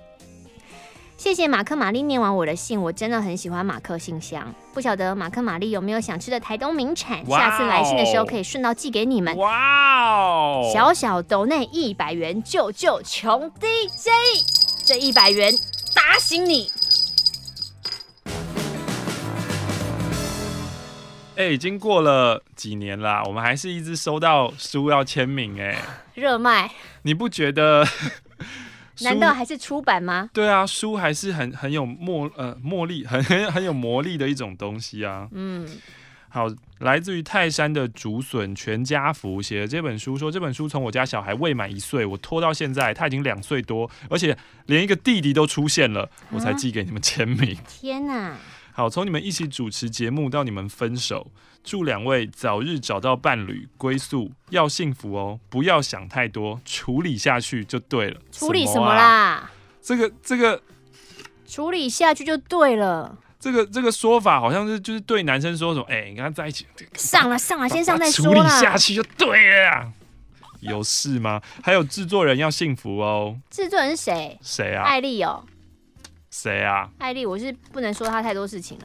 [1.19, 4.55] 谢谢马克玛丽念完我的信，我真的很喜欢马克信箱。
[4.73, 9.37] 不晓得马克玛丽有没有想吃的台东名产下次来信的时候可以顺道寄给你们。
[9.37, 10.71] 哇哦！
[10.73, 14.09] 小小斗内一百元救救穷 DJ，
[14.85, 15.53] 这一百元
[15.93, 16.71] 打醒你。
[21.35, 25.83] 哎、欸，已经过了几年啦，我们还是一直收到书要签名哎、欸，
[26.15, 26.71] 热卖。
[27.03, 27.85] 你不觉得？
[29.01, 30.31] 难道还是出版吗？
[30.33, 35.29] 对啊，书还是很很有魔呃魔力，很很很有魔力的一种东西啊。
[35.33, 35.69] 嗯，
[36.29, 36.47] 好，
[36.79, 47.55] 来自于泰山的竹笋全家福写的这本书，说这本书从我家小孩未满一岁，我拖到现在，他已经两岁多，而且连一个弟弟都出现了，我才寄给你们签名。
[47.55, 48.37] 啊、天哪！
[48.79, 51.33] 好，从你们一起主持节目到你们分手，
[51.65, 58.21] 祝两位早日找到伴侣归宿，要幸福哦，不要想太多，处理下去就对了。
[58.31, 59.03] 处理什么啦？
[59.03, 59.53] 啊？
[59.83, 60.63] 这个这个，
[61.45, 63.19] 处理下去就对了。
[63.41, 65.87] 这个这个说法好像是就是对男生说什么？
[65.89, 66.65] 哎，你跟他在一起，
[66.95, 68.27] 上了上了，先上再说。
[68.27, 69.93] 处理下去就对了。
[70.61, 71.43] 有事吗？
[71.65, 73.37] 还有制作人要幸福哦。
[73.51, 74.39] 制作人是谁？
[74.41, 74.85] 谁啊？
[74.85, 75.45] 艾丽哦。
[76.41, 76.89] 谁啊？
[76.99, 78.85] 艾丽，我是不能说他太多事情了。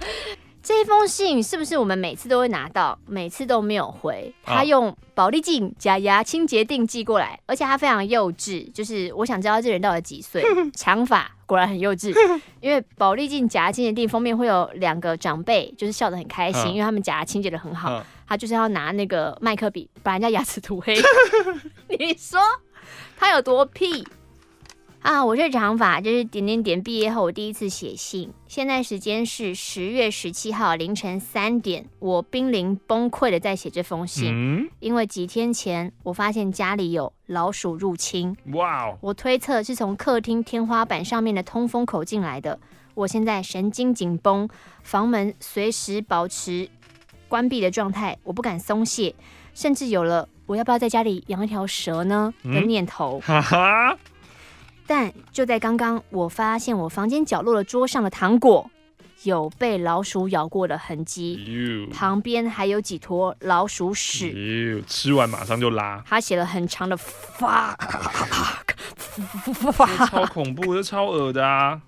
[0.62, 4.34] 这封信是不是我们每次都会拿到，每次都没有回？
[4.42, 8.72] 他用宝丽镜假牙清洁定寄过来，而且他非常幼稚。
[8.72, 10.42] 就是我想知道这人到底几岁？
[10.72, 12.14] 长发，果然很幼稚。
[12.62, 18.02] 因为宝丽镜假牙清洁定封面会有两个长辈，就是笑得很开心，因为他们假牙清洁的很好。
[18.26, 20.96] 他就是要拿那个麦克笔把人家牙齿涂黑。
[21.90, 22.40] 你说
[23.18, 24.02] 他有多屁？
[25.04, 26.82] 啊，我是长发，就是点点点。
[26.82, 38.34] 毕业后我第一次写信，现在时间是十月十七号凌晨三点，我濒临崩溃的在写这封信，嗯，因为几天前我发现家里有老鼠入侵。
[38.54, 38.98] 哇哦！
[39.02, 42.58] 我推测是从客厅天花板上面的通风口进来的。
[42.94, 44.48] 我现在神经紧绷，
[44.82, 46.66] 房门随时保持
[47.28, 49.14] 关闭的状态，我不敢松懈，
[49.52, 53.20] 甚至有了我要不要在家里养一条蛇呢的念头。
[53.20, 53.98] 哈哈。
[54.86, 58.70] 但就在刚刚，我发现我房间角落的桌上的糖果
[59.22, 66.02] 有被老鼠咬过的痕迹，旁边还有几坨老鼠屎，吃完马上就拉。
[66.06, 67.76] 他写了很长的 fuck，
[70.06, 71.80] 超恐怖，这超恶的啊！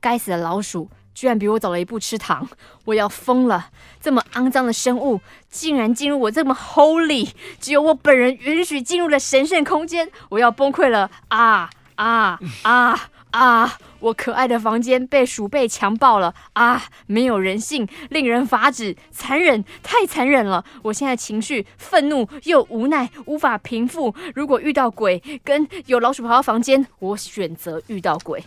[0.00, 2.48] 该死的老鼠居然比我早了一步吃糖，
[2.84, 3.70] 我要疯了！
[4.00, 7.28] 这么肮脏的生物竟然进入我这么 holy，
[7.60, 11.68] 只有我本人允许进入的神圣空间，我要崩溃了啊！
[11.98, 13.76] 啊啊啊！
[14.00, 16.84] 我可爱的房间被鼠辈强暴了啊！
[17.06, 20.64] 没有人性，令人发指，残忍，太残忍了！
[20.82, 24.14] 我现在情绪愤怒又无奈，无法平复。
[24.34, 28.42] 如果遇到鬼跟有老鼠跑到房间，我选择遇到鬼。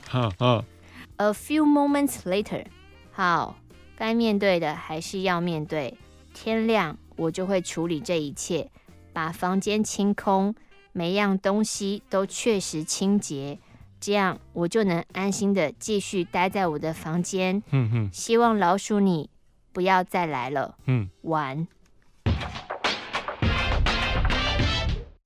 [1.18, 2.66] A few moments later，
[3.12, 3.58] 好，
[3.98, 5.98] 该面对的还是要面对。
[6.34, 8.72] 天亮，我就会处理这一切，
[9.12, 10.56] 把房间清空。
[10.94, 13.58] 每样东西都确实清洁，
[14.00, 17.64] 这样我就能安心的继续待在我的房间。
[17.72, 19.30] 嗯哼，希望老鼠你
[19.72, 20.76] 不要再来了。
[20.88, 21.68] 嗯，完。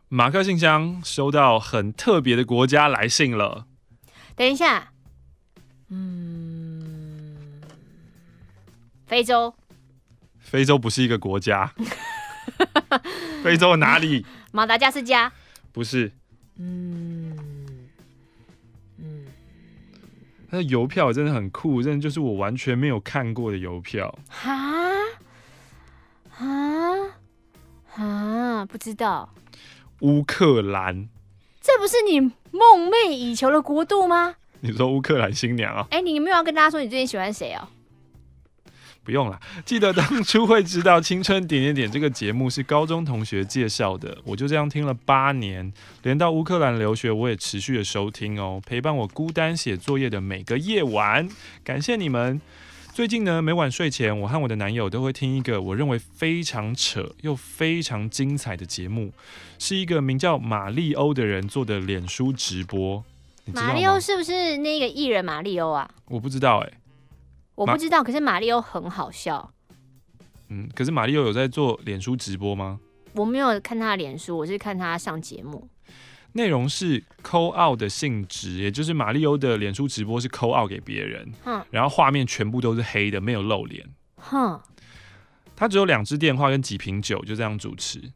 [0.07, 3.65] 马克信箱收到很特别的国家来信了，
[4.35, 4.91] 等一下，
[5.89, 7.35] 嗯，
[9.07, 9.55] 非洲，
[10.39, 11.73] 非洲不是一个国家，
[13.43, 14.25] 非洲哪里？
[14.53, 15.33] 马达加斯加，
[15.75, 16.09] 不是，
[16.57, 17.37] 嗯
[18.97, 19.25] 嗯，
[20.49, 24.17] 它的邮票真的很酷，真的就是我完全没有看过的邮票。
[24.29, 24.55] 哈
[26.29, 27.09] 哈
[27.87, 29.29] 哈，不知道。
[29.99, 31.09] 乌克兰，
[31.59, 34.35] 这不是你梦寐以求的国度吗？
[34.61, 35.87] 你说乌克兰新娘啊？
[35.91, 37.67] 哎、欸，你没有要跟大家说你最近喜欢谁哦？
[39.05, 51.29] 不用了，记得当初会知道《青春点点点》这个节目是高中同学介绍的，我就这样听了八年，连到乌克兰留学我也持续的收听哦，陪伴我孤单写作业的每个夜晚，
[51.63, 52.41] 感谢你们。
[52.93, 59.11] 最近呢，每晚睡前，我和我的男友都会听一个我认为非常扯又非常精彩的节目，
[59.59, 63.03] 是一个名叫马里欧的人做的脸书直播。
[63.53, 65.87] 马里欧是不是那个艺人马里欧啊？
[66.05, 66.73] 我不知道哎、欸，
[67.55, 68.03] 我不知道。
[68.03, 69.51] 可是马里欧很好笑。
[70.49, 72.79] 嗯，可是马里欧有在做脸书直播吗？
[73.13, 75.67] 我没有看他的脸书，我是看他上节目。
[76.33, 83.87] 内容是 call out 的性质，也就是马里欧的脸书直播是 call out 给别人，嗯，然后画面全部都是黑的，没有露脸，
[84.17, 84.59] 哼，
[85.55, 88.11] 他只有两支电话跟几瓶酒，就这样主持，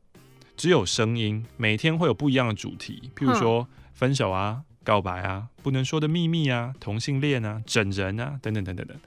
[0.58, 8.98] 只有声音，每天会有不一样的主题，譬如说分手啊、告白啊、不能说的秘密啊、同性恋啊、整人啊等等等等等。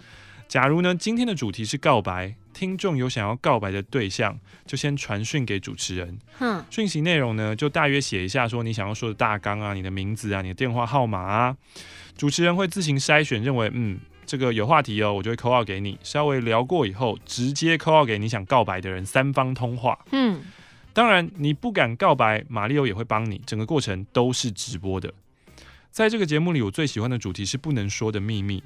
[0.52, 6.18] 假如呢，今天的主题是告白，听众有想要告白的对象，就先传讯给主持人。
[6.40, 11.56] 嗯，讯息内容呢，就大约写一下，说你想要说的大纲啊，你的名字啊，你的电话号码啊。
[12.18, 15.98] 主持人会自行筛选，认为嗯，这个有话题哦，我就会 call 给你。
[16.02, 19.98] 稍微聊过以后，直接 call 给你想告白的人，三方通话。
[20.10, 20.42] 嗯，
[20.92, 23.40] 当然你不敢告白，马里欧也会帮你。
[23.46, 25.14] 整个过程都是直播的。
[25.90, 28.62] 在这个节目里，我最喜欢的主题是不能说的秘密。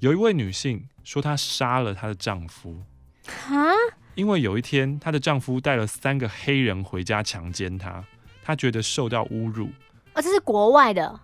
[0.00, 2.82] 有一位女性说，她杀了她的丈夫，
[3.26, 3.72] 哈，
[4.14, 8.04] 因为有一天她的丈夫带了三个黑人回家强奸她，
[8.42, 9.70] 她觉得受到侮辱。
[10.14, 11.20] 哦，这是国外的，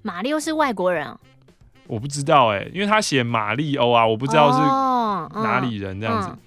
[0.00, 1.20] 马里欧是外国人啊？
[1.88, 6.38] 我不知道哎，因为他写马里欧啊，我不知道是哪里人这样子。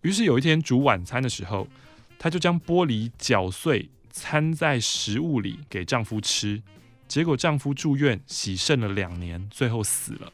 [0.00, 1.68] 于是有一天煮晚餐的时候，
[2.18, 6.60] 她就将玻璃搅碎掺在食物里给丈夫吃。
[7.12, 10.32] 结果丈夫住院洗肾了两年，最后死了。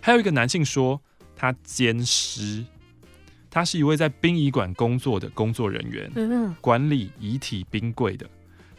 [0.00, 0.98] 还有一个男性说
[1.36, 2.64] 他奸尸，
[3.50, 8.26] 他是一位在殡仪馆工作的工作人员，管理遗体冰柜的。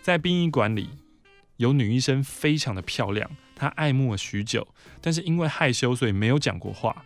[0.01, 0.89] 在殡仪馆里
[1.57, 4.67] 有女医生，非常的漂亮，他爱慕了许久，
[4.99, 7.05] 但是因为害羞，所以没有讲过话。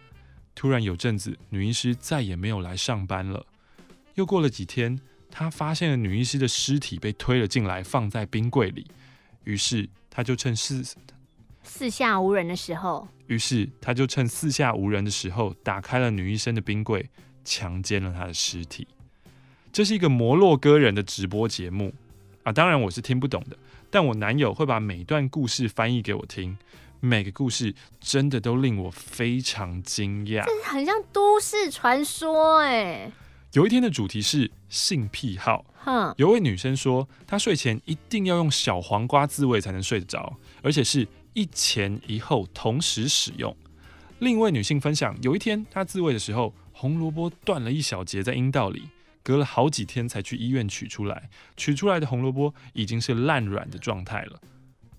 [0.55, 3.45] 突然有阵子，女医师再也没有来上班了。
[4.15, 4.97] 又过了几天，
[5.29, 8.87] 他发现了女医师的尸体被推了进来，放在冰柜里。
[9.47, 10.83] 于是他就趁四
[11.63, 17.09] 四下无人的时候，于是他就趁四下无人的时候，打开了女医生的冰柜，
[17.45, 18.85] 强奸了她的尸体。
[19.71, 21.93] 这是一个摩洛哥人的直播节目
[22.43, 23.57] 啊，当然我是听不懂的，
[23.89, 26.57] 但我男友会把每段故事翻译给我听，
[26.99, 33.09] 每个故事真的都令我非常惊讶，这很像都市传说哎。
[33.53, 35.63] 有一天的主题是性癖好。
[36.17, 43.55] 有位女生说，她睡前一定要用小黄瓜自慰才能睡得着，而且是一前一后同时使用。
[44.19, 48.89] 另一位女性分享，有一天她自慰的时候，红萝卜断了一小节在阴道里，
[49.23, 54.39] 隔了好几天才去医院取出来，取出来的红萝卜已经是烂软的状态了。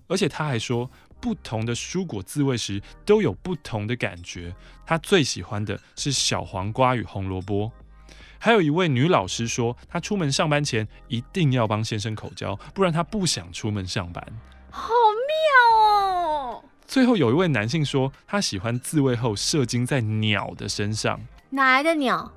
[0.07, 7.71] 而且她还说，不同的蔬果自慰时都有不同的感觉，她最喜欢的是小黄瓜与红萝卜。
[8.39, 14.25] 还有一位女老师说，她出门上班前一定要帮先生口交，不然她不想出门上班。
[14.71, 16.63] 好妙哦！
[16.87, 21.19] 最后有一位男性说，他喜欢自慰后射精在鸟的身上。
[21.51, 22.31] 哪来的鸟？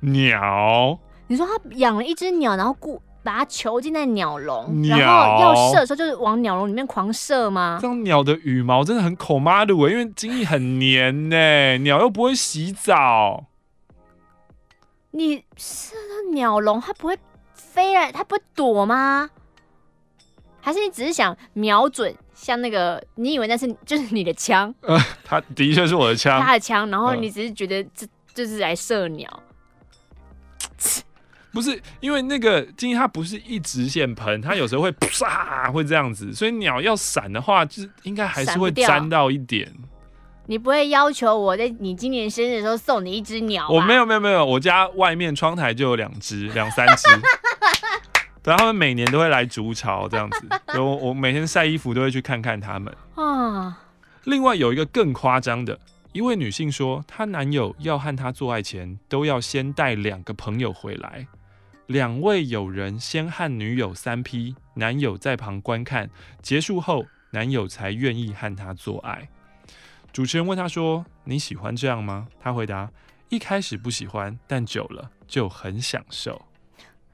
[0.00, 0.98] 鸟？
[1.26, 7.78] 你说他养了一只鸟，然后故把它囚禁在鸟笼，然后要射的时候就是往鸟笼里面狂射吗？
[7.80, 13.46] 这样鸟的羽毛真的很口妈的，因为精液很黏呢，鸟又不会洗澡。
[15.12, 17.18] 你射到鸟笼，它不会
[17.52, 19.28] 飞来，它不会躲吗？
[20.60, 24.72] 还是你只是想瞄准，像那个，你以为那是就是你的枪？
[24.82, 29.28] 呃，它的确是我的枪，他的枪，然后你只是觉得这就是来射鸟，
[30.58, 31.02] 呃、
[31.52, 39.72] 不是因为那个精液它不是一直线喷，它有时候会啪会这样子，所以鸟要闪的话，就是应该还是会沾到一点。
[40.50, 43.68] 你不会要求我在你今年生日的时候送你一只鸟？
[43.70, 47.06] 我没有没有没有，我家外面窗台就有两只两三只。
[48.42, 53.80] 对，他们每年都会来筑巢这样子，我我每天晒衣服都会去看看他们啊。
[54.24, 55.78] 另外有一个更夸张的，
[56.10, 61.28] 一位女性说，她男友要和她做爱前，都要先带两个朋友回来，
[61.86, 66.10] 两位友人先和女友三 P，男友在旁观看，
[66.42, 69.28] 结束后男友才愿意和她做爱。
[70.12, 72.90] 主持人问他说：“你喜欢这样吗？”他回答
[73.30, 76.42] ：“一开始不喜欢，但久了就很享受。”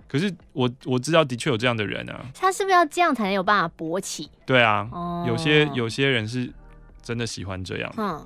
[0.09, 4.31] 可是我我知道的确有这样的人啊，他是不是要这样才能有办法勃起？
[4.47, 6.53] 对啊，哦、有些有些人是
[7.03, 7.93] 真的喜欢这样。
[7.97, 8.25] 嗯，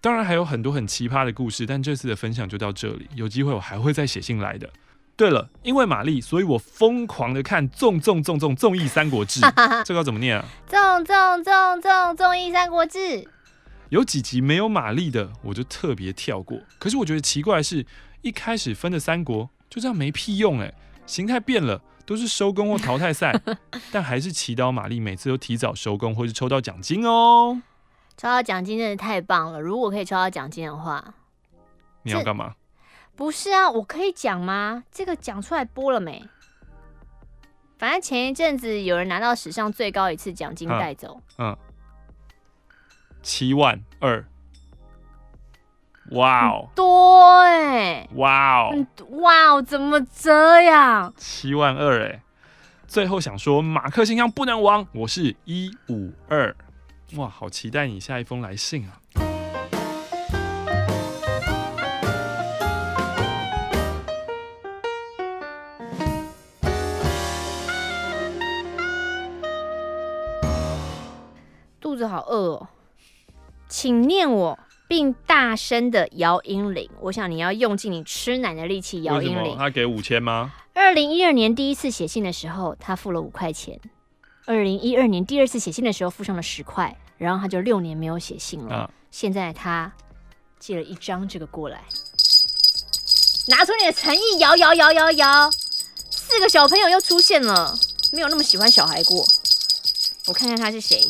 [0.00, 3.08] 当然还有很多很奇葩的故事，但这次的分享就到这里。
[3.14, 4.70] 有机会我还会再写信来的。
[5.16, 9.40] 对了，因为玛丽，所以我疯狂的看综综综综综艺《三国志》，
[9.84, 10.44] 这个要怎么念啊？
[10.68, 12.98] 综综综综综艺《三国志》。
[13.92, 16.58] 有几集没有玛丽的，我就特别跳过。
[16.78, 17.84] 可是我觉得奇怪的是，
[18.22, 20.74] 一开始分的三国就这样没屁用哎、欸。
[21.04, 23.38] 形态变了，都是收工或淘汰赛，
[23.92, 27.60] 但还是祈祷玛丽每次都提早收工，或是抽到奖金哦。
[28.16, 29.60] 抽到奖金真的太棒了！
[29.60, 31.12] 如果可以抽到奖金的话，
[32.04, 32.54] 你要干嘛？
[33.14, 34.84] 不是啊，我可以讲吗？
[34.90, 36.26] 这个讲出来播了没？
[37.76, 41.54] 反正前一阵子有人拿到史上最高一次奖金带走，嗯，
[43.22, 44.24] 七万二。
[46.10, 48.06] 哇哦，多哎！
[48.16, 51.14] 哇哦，哇哦，怎么这样？
[51.16, 52.22] 七万二哎！
[52.86, 56.54] 最后想说，马克信箱不能亡，我是一五二。
[57.16, 58.98] 哇，好期待你下一封来信啊！
[71.80, 72.68] 肚子好饿哦，
[73.72, 74.58] 请念我。
[74.88, 79.56] 并大声的摇音铃，我想你要用尽你吃奶的力气摇音铃。
[79.56, 80.52] 他给五千吗？
[80.74, 83.80] 二零一二年第一次写信的时候，他付了五块钱。
[84.44, 88.74] 二零一二年第二次写信的时候，付上了十块，然后他就六年没有写信了。
[88.74, 89.90] 啊、现在他
[90.58, 91.84] 寄了一张这个过来，
[93.48, 95.50] 拿出你的诚意，摇摇摇摇摇。
[96.10, 97.74] 四个小朋友又出现了，
[98.12, 99.24] 没有那么喜欢小孩过。
[100.26, 101.08] 我看看他是谁？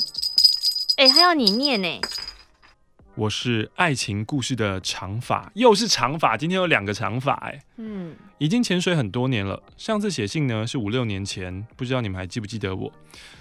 [0.99, 2.01] 哎，他要你念呢。
[3.15, 9.63] 我是爱情故事的长发，又是长发，今天有两个长发哎，嗯，已经潜水很多年了。
[9.77, 12.91] 上次写信呢是五六年前，不知道你们还记不记得我？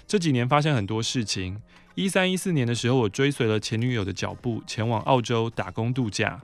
[0.06, 1.60] 这几年发生很多事情。
[1.94, 6.40] 一三一四年的时候，我追随了前女友的脚步，前往澳洲打工度假。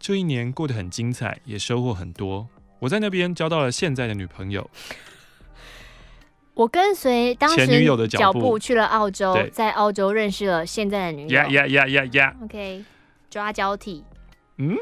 [0.00, 2.48] 这一年过得很精彩，也收获很多。
[2.80, 4.68] 我在那边交到了现在的女朋友。
[6.54, 11.28] 我跟随当时女友的脚步去了澳洲，在澳洲认识了现在的女友。
[11.30, 12.84] 呀呀呀呀呀！OK，
[13.30, 14.04] 抓交替。
[14.58, 14.76] 嗯，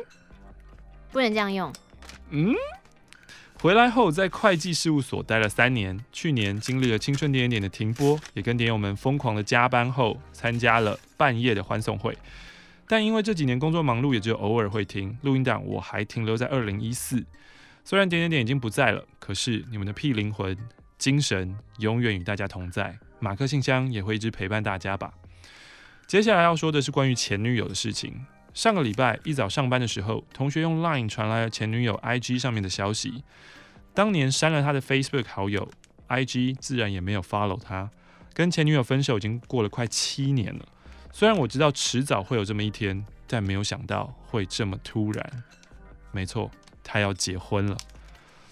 [1.13, 1.73] 不能这样用。
[2.31, 2.53] 嗯，
[3.61, 12.19] 回来后在会计事务所待了三年，去年经历了青春点点点的停播，也跟点友们疯狂的加班后，参加了半夜的欢送会。
[12.89, 15.65] 但因为这几年工作忙碌，也只有偶尔会听录音档。
[15.65, 17.25] 我还停留在二零一四，
[17.85, 20.57] 虽然点点点已经不在了，可是你们的屁灵魂。
[21.01, 25.15] 精神永远与大家同在，马克信箱也会一直陪伴大家吧。
[26.07, 28.27] 接下来要说的是关于前女友的事情。
[28.53, 33.25] 上个礼拜一早上班的时候，同学用 Line 传来了前女友 IG 上面的消息。
[33.95, 35.71] 当年删了他的 Facebook 好友
[36.09, 37.91] ，IG 自然也没有 follow 他。
[38.35, 40.69] 跟前女友分手已经过了快七年了。
[41.11, 45.45] 虽然我知道迟早会有这么一天，但没有想到会这么突然。
[46.13, 46.51] 没错，
[46.85, 47.77] 他要结婚了。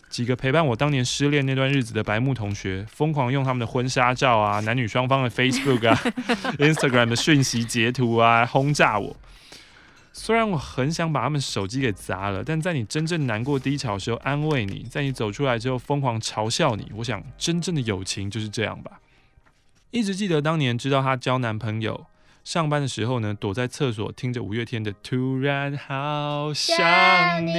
[0.09, 5.95] 几个陪伴我当年失恋那段日子的白木同学，疯狂用他们的婚纱照啊、 男女双方的 Facebook 啊、
[6.59, 9.17] Instagram 的讯息截图啊轰炸我。
[10.13, 16.91] 虽然我很想把他们手机给砸了，但在你真正难过低潮的时候安慰你，在你走出来之后疯狂嘲笑你。
[16.97, 19.01] 我想真正的友情就是这样吧。
[19.91, 22.07] 一直记得当年知道她交男朋友，
[22.49, 27.53] 上班的时候呢，躲在厕所听着五月天的《突然好想你》。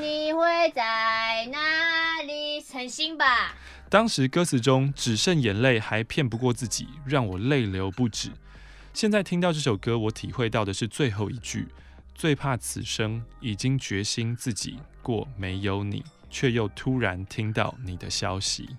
[0.00, 0.42] 你会
[0.74, 2.58] 在哪里？
[2.62, 3.54] 诚心吧。
[3.90, 8.30] 当时歌词中只剩眼泪，还骗不过自己，让我泪流不止。
[8.94, 11.68] 现在听到这首歌，我体会到的是最后一句：
[12.14, 18.70] 最怕此生已经决心自己过没有你，却又突然听到你的消息。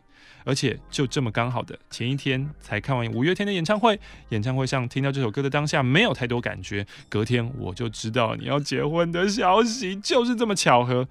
[0.43, 3.99] 而且就这么刚好的前一天才看完五月天的演唱会，
[4.30, 11.07] 演唱会上听到这首歌的当下没有太多感觉，隔天我就知道你要结婚的消息，就是这么巧合。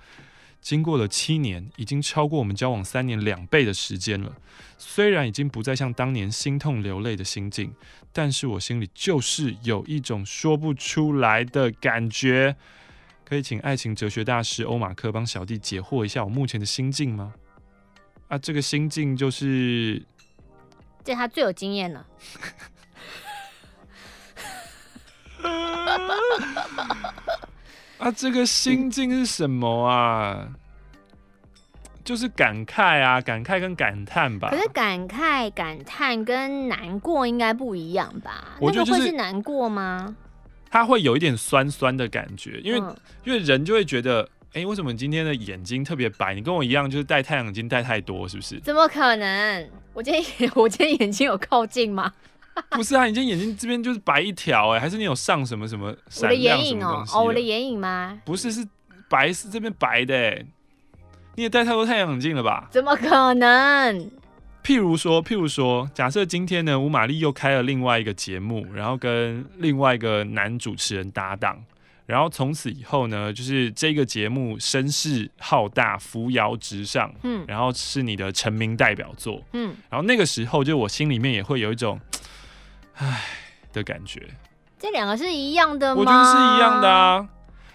[0.61, 4.33] 经过了七年，已经超过我们交往三年两倍的时间了。
[4.79, 7.75] 虽然已经不再像当年心痛流泪的心境，
[8.15, 12.57] 但是我心里就是有一种说不出来的感觉。
[13.27, 17.35] 可以请爱情哲学大师欧马克帮小弟解惑一下我目前的心境吗？
[18.29, 20.03] 啊，这个心境就是，
[21.05, 22.07] 这他最有经验了。
[27.99, 30.49] 啊，这个心境是什么啊？
[32.03, 34.51] 就是感慨啊，感慨跟感叹吧。
[34.51, 38.57] 可是感慨、感叹跟难过应该不一样吧？
[38.61, 40.15] 我觉得、会是难过吗？
[40.71, 46.33] 他会有一点酸酸的感觉，因为、嗯、因为人就会觉得，哎、欸，为什么你今天的眼睛特别白？
[46.33, 48.61] 你跟我一样，就是戴太阳镜戴太多，是不是？
[48.61, 49.69] 怎么可能？
[49.93, 52.13] 我今天我今天眼睛有靠近吗？
[52.71, 57.17] 不是啊，你今天眼睛这边就是白一条，哎，还是你有上什么什么闪亮什么东西？
[57.17, 58.17] 哦，我的眼影吗？
[58.25, 58.65] 不是，是
[59.09, 60.47] 白，是这边白的，哎。
[61.37, 62.69] 你也戴太多太阳镜了吧？
[62.71, 64.09] 怎么可能？
[64.63, 71.61] 譬如说，譬如说，假设今天呢，吴玛丽又开了另外一个节目，然后跟另外一个男主持人搭档，
[72.07, 82.01] 然后从此以后呢，就是这个节目声势浩大，扶摇直上，嗯，然后是你的成名代表作，嗯，然后那个时候，就我心里面也会有一种，
[82.95, 83.23] 唉
[83.73, 84.23] 的感觉。
[84.79, 86.01] 这两个是一样的吗？
[86.01, 87.29] 我觉得是一样的啊。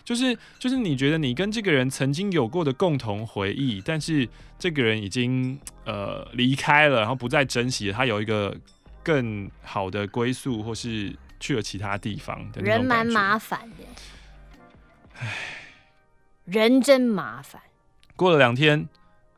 [0.05, 4.27] 就是就是，你觉得你跟这个人曾经有过的共同回忆，但是
[4.57, 8.55] 这个人已经呃离开了，然后不再珍惜了，他有一个
[9.03, 12.59] 更好的归宿，或是去了其他地方的。
[12.63, 13.85] 人蛮麻烦的，
[15.19, 15.35] 唉，
[16.45, 17.61] 人真麻烦。
[18.15, 18.87] 过了两天，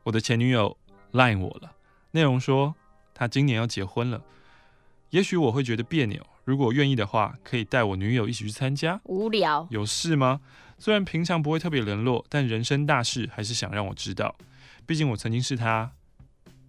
[0.04, 0.76] 我的前女友
[1.12, 1.72] line 我了，
[2.12, 2.74] 内容说
[3.12, 4.22] 她今年要结婚了，
[5.10, 6.24] 也许我会觉得别扭。
[6.44, 9.00] 如果愿意的话，可以带我女友一起去参加。
[9.04, 10.40] 无聊，有事吗？
[10.78, 14.34] 虽然平常不会特别联络，但人生大事还是想让我知道。
[14.84, 15.92] 毕竟我曾经是他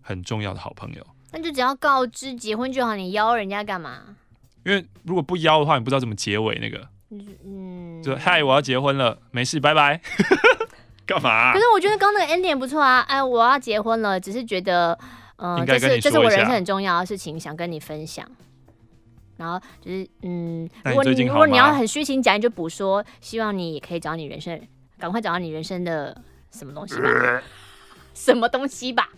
[0.02, 1.08] 很重要的好朋友。
[1.32, 4.16] 那就只要告知结婚就好，你邀人家干嘛？
[4.64, 6.88] 因为如果不邀的话，你不知道怎么结尾那个。
[7.46, 10.00] 嗯，就嗨，我要结婚了，没事，拜拜。
[11.06, 11.54] 干嘛啊？
[11.54, 13.02] 可是我觉得刚刚那个 ending 不错啊。
[13.02, 14.98] 哎，我要结婚了，只是觉得，
[15.36, 18.26] 嗯、呃，这是这是我人生很重要的事情，想跟你分享。
[19.36, 24.62] 然后就是，嗯，如果你，你如果你要很虚情假意，就补说，希望你也可以找你人生，
[24.98, 26.16] 赶快找到你人生的
[26.52, 27.42] 什么东西吧，呃、
[28.14, 29.10] 什么东西吧。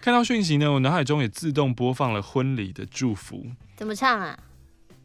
[0.00, 3.44] 看到讯息呢，我脑海中也自动播放了婚礼的祝福。
[3.76, 4.36] 怎么唱啊？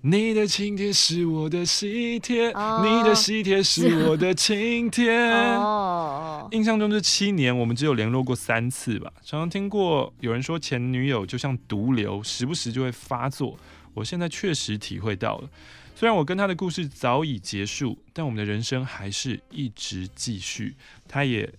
[0.06, 5.10] 你的请帖是我的喜帖，哦、你的喜帖是我的请帖。
[5.54, 9.10] 哦，印象中这七年，我们只有联络过三次吧。
[9.24, 13.58] 常常听过有人说，前女友就像毒瘤，时不时就会发作。
[13.94, 15.50] 我现在确实体会到了，
[15.96, 20.76] 虽然我跟他的故事早已结束，但我们的人生还是一直继续。
[21.08, 21.50] 他也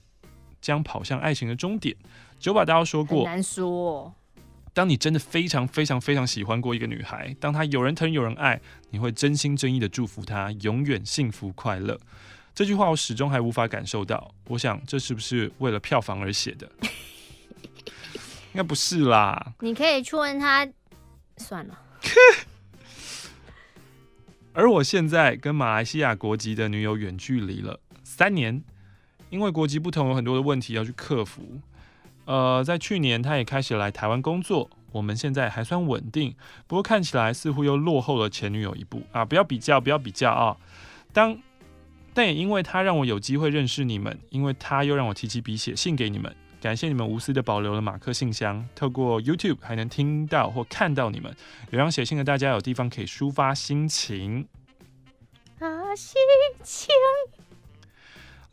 [0.61, 1.97] 将跑向爱情的终点。
[2.39, 4.13] 九把刀说过，难说哦。
[4.75, 8.61] 当你真的非常非常非常喜欢过一个女孩，当她有人疼有人爱，
[8.91, 11.99] 你会真心真意的祝福她永远幸福快乐。
[12.53, 14.35] 这句话我始终还无法感受到。
[14.49, 16.71] 我想这是不是为了票房而写的？
[18.53, 19.55] 应该不是啦。
[19.61, 20.69] 你可以去问他，
[21.37, 21.81] 算了。
[24.53, 28.63] 而我现在跟马来西亚国籍的女友远距离了三年，
[29.31, 31.61] 因为国籍不同，有很多的问题要去克服。
[32.25, 36.35] 呃，在去年，他也开始来台湾工作，我们现在还算稳定，
[36.67, 39.25] 不过看起来似乎又落后了前女友一步啊！
[39.25, 40.57] 不要比较，不要比较啊！
[41.13, 41.39] 当
[42.15, 46.35] 但也因为他让我有机会认识你们，因为他又让我提起笔写信给你们。
[46.61, 51.35] 感谢你们无私的保留了马克信箱，透过 YouTube 还能听到或看到你们，
[51.71, 54.47] 也让写信的大家有地方可以抒发心情。
[55.59, 56.17] 啊，心
[56.63, 56.89] 情。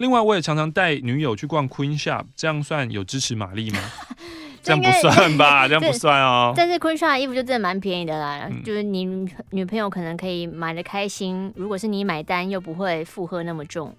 [0.01, 3.79] 另外，我也常常带女友去逛 Queen Shop，这样算有支持玛丽吗？
[4.63, 6.53] 这样不算吧， 这样不算哦。
[6.55, 9.05] 但是 Queen Shop 的衣服就真的蛮便宜的啦，嗯、就是你
[9.51, 13.95] 女朋友可能可以买的开心，如果是你买单，又不会负荷那么重。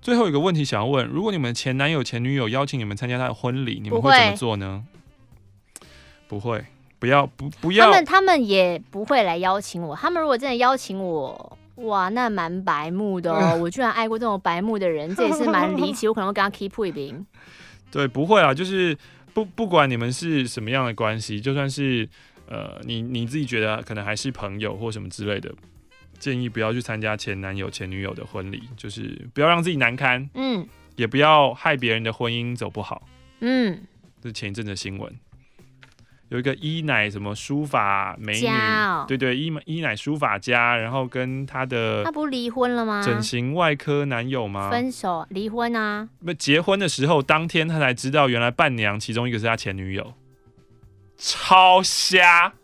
[0.00, 4.82] 最后一个问题想要问：如果你们前男友、前女友邀请你们参加他的婚礼，你们会怎么做呢？
[6.28, 6.64] 不会，
[6.98, 7.86] 不要，不不要。
[7.86, 9.94] 他们他们也不会来邀请我。
[9.94, 13.56] 他们如果真的邀请我，哇，那蛮白目的哦。
[13.60, 16.06] 我居然爱过这种白目的人，这也是蛮离奇。
[16.08, 17.24] 我可能会跟他 keep 一瓶。
[17.90, 18.96] 对，不会啊，就是
[19.34, 22.08] 不不管你们是什么样的关系，就算是
[22.48, 25.52] 呃，你你自己觉得可能还是朋友或什么之类的。
[26.18, 30.64] 建议不要去参加前男友、前女友的婚礼，就是不要让自己难堪，嗯，
[30.94, 33.02] 也不要害别人的婚姻走不好，
[33.40, 33.82] 嗯。
[34.22, 35.12] 这是前一阵的新闻，
[36.32, 43.02] 有一个伊奶什么书法美女，哦、对对，伊伊奶书法家，然后跟他的他不离婚了吗？
[43.04, 44.70] 整形外科男友吗？
[44.70, 46.08] 分手离婚啊？
[46.24, 50.14] 不，结婚的时候当天他才知道，原来伴娘其中一个是他前女友，
[51.18, 52.54] 超瞎。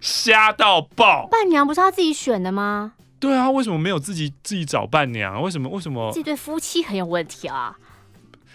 [0.00, 1.26] 瞎到爆！
[1.28, 2.92] 伴娘不是他自己选的吗？
[3.18, 5.40] 对啊，为什么没有自己自己找伴娘？
[5.40, 5.66] 为什么？
[5.70, 6.12] 为什么？
[6.12, 7.74] 这对夫妻很有问题啊！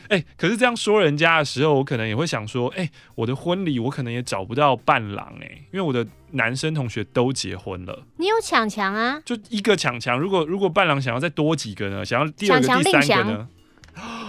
[0.09, 8.05] 哎、欸，可是这样说人家的时候，我可能也会想说，哎、欸，我的婚礼我可能也找不到伴郎哎、欸，因为我的男生同学都结婚了。
[8.17, 9.21] 你有抢强啊？
[9.23, 12.03] 就一个抢强，如果如果伴郎想要再多几个呢？
[12.03, 13.47] 想要第二个、第三个呢？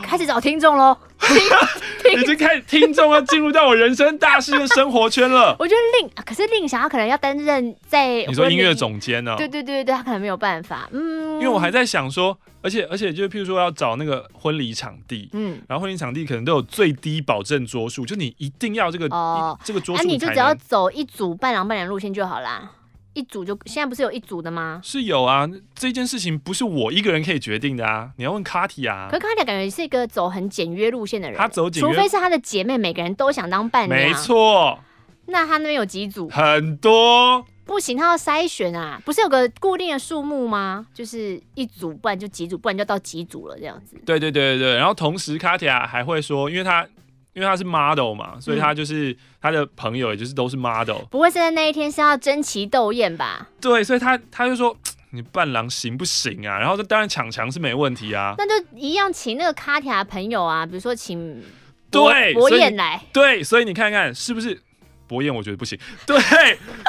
[0.03, 0.97] 开始找听众喽。
[2.11, 5.55] 已经开始听众要进入到我人生大事的生活圈了。
[5.61, 9.37] 我觉得令，可是令想要可能要担任在你说音乐总监呢？
[9.37, 10.89] 对对对对，他可能没有办法。
[10.91, 22.71] 嗯，因为我还在想说，而且而且就是譬如说要找那个婚礼场地，嗯，然后婚礼场地可能都有最低保证桌数，就你一定要这个哦这个桌数，那、啊、你就只要走一组伴郎伴娘路线就好啦。
[23.13, 24.81] 一组就现在不是有一组的吗？
[24.85, 29.09] 是有啊，这件事情不是我一个人可以决定的啊，你要问卡提亚。
[29.11, 33.99] 可是卡提亚感觉是一个走很简约路线的人，他走简约，除非是他的姐妹每个人都想当伴娘。
[34.01, 34.79] 没错。
[35.27, 36.29] 那他那边有几组？
[36.29, 37.45] 很多。
[37.65, 40.87] 不行，他要筛选啊，不是有个固定的数目吗？
[40.93, 43.97] 就是一组，不然就几组，不然就到几组了这样子。
[44.05, 46.87] 对对对对对，然后同时卡提亚还会说，因为他。
[47.33, 50.99] 因为他是 model 嘛，所以他就是他的朋友，也就是都是 model。
[51.11, 53.47] 不会是在那一天是要争奇斗艳吧？
[53.61, 54.77] 对，所以他他就说
[55.13, 56.59] 你伴郎行不行啊？
[56.59, 58.35] 然后这当然抢强是没问题啊。
[58.37, 61.43] 那就一样请那个卡提亚朋友啊，比如说请
[61.91, 63.01] 对博彦来。
[63.13, 64.61] 对，所以你看看是不是
[65.07, 65.33] 博彦？
[65.33, 65.79] 我觉得不行。
[66.07, 66.19] 对，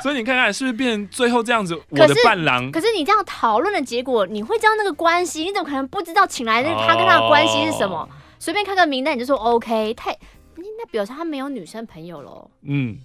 [0.01, 1.79] 所以你看看是不是变成最后这样子？
[1.89, 2.71] 我的伴郎。
[2.71, 5.43] 可是你这样讨论的结果，你会知道那个关系？
[5.43, 7.97] 你怎么可能不知道请来的他跟他的关系是什么？
[7.97, 8.09] 哦
[8.41, 10.17] 随便看个名单你就说 OK，太
[10.55, 12.49] 那表示他没有女生朋友喽。
[12.63, 12.97] 嗯，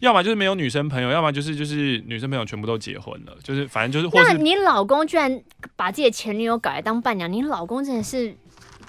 [0.00, 4.32] 要么就是没有女生朋友，要么就是就是女生朋友全部都结婚了，就是反正就是或是。
[4.32, 5.42] 那你老公居然
[5.74, 8.32] 把自己的前女友搞来当伴娘，你老公真的是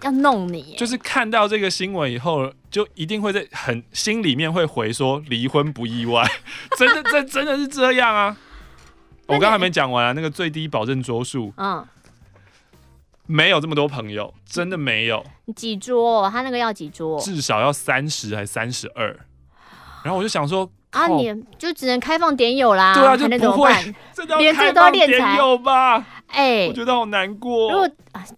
[0.03, 0.75] 要弄你。
[0.77, 6.23] 就是看到这个新闻以后，就一定会在很心里面会回说离婚不意外，
[6.77, 8.37] 真的这真的是这样啊！
[9.25, 11.83] 我刚刚还没讲完啊，那个最低保证桌数，嗯。
[13.27, 15.23] 没有这么多朋友，真的没有。
[15.55, 16.29] 几桌？
[16.29, 17.19] 他那个要几桌？
[17.19, 19.07] 至少要三十还三十二。
[20.03, 22.93] 然后我就想说，啊，你就只能开放点友啦。
[22.93, 23.71] 对啊，就不会，
[24.39, 25.97] 连这个都要敛财吧？
[26.27, 27.71] 哎、欸，我觉得好难过。
[27.71, 27.89] 如果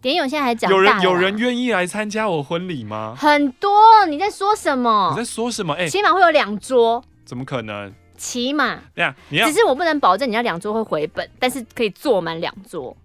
[0.02, 3.16] 点友现在还讲，有人有人愿意来参加我婚礼吗？
[3.18, 4.06] 很多。
[4.08, 5.12] 你在说什么？
[5.12, 5.74] 你在说什么？
[5.76, 7.04] 哎、欸，起码会有两桌。
[7.26, 7.94] 怎么可能？
[8.18, 8.80] 起码。
[9.30, 12.96] 你要只是我不能保证你要两桌会回本，但是可以坐满两桌。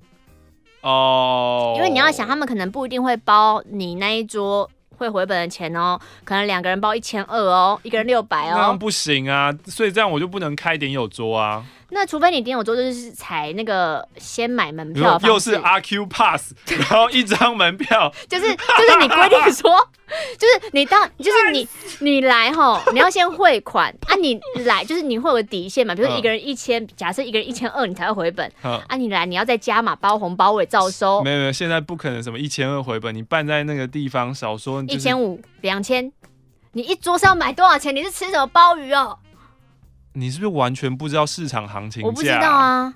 [0.84, 11.64] 哦，oh, 因为你要想，他们可能不一定会包你那一桌会回本的钱哦，可能两个人包一千二哦，一个人六百哦，那不行啊，所以这样我就不能开点友桌啊。
[11.94, 19.70] 那除非你点我桌就是才那个先买门票，又是阿 Q Pass， 然后一张门票，就是就是你规定说，
[20.36, 21.68] 就是你到就是你
[22.00, 23.94] 你来吼， 你要先汇款。
[24.08, 36.12] 啊，你来就是你会有个底线嘛，比如说一个人一千、嗯，假设一个人一千二，你才会回本，嗯、啊，你来你要再加码包红包我也照收，没有没有，现在不可能什么一千二回本，你办在那个地方少说一千五两千，
[36.72, 37.94] 你一桌是要买多少钱？
[37.94, 39.16] 你是吃什么鲍鱼哦？
[40.14, 42.08] 你是不是完全不知道市场行情价？
[42.08, 42.94] 我不知道啊。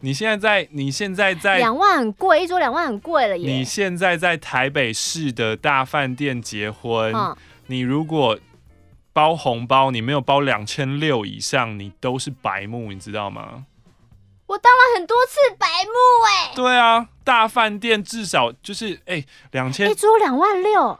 [0.00, 3.50] 你现在在，你现在在两万很贵，一桌两万很贵了耶。
[3.50, 7.34] 你现在在台北市的大饭店结婚，嗯、
[7.68, 8.38] 你如果
[9.14, 13.64] 包红包，你没有包两千六以上，你都是白目，你知道吗？
[14.46, 15.90] 我当了很多次白目
[16.28, 16.52] 哎。
[16.54, 20.98] 对啊，大饭店至少就是哎两千，欸、2, 000, 一桌两万六。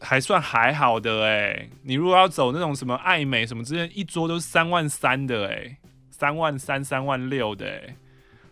[0.00, 5.76] 还算还好的哎、欸，你如果要走那种什么爱美什么之类，一桌都是三万三的哎、欸，
[6.10, 7.96] 三万三、三万六的哎、欸，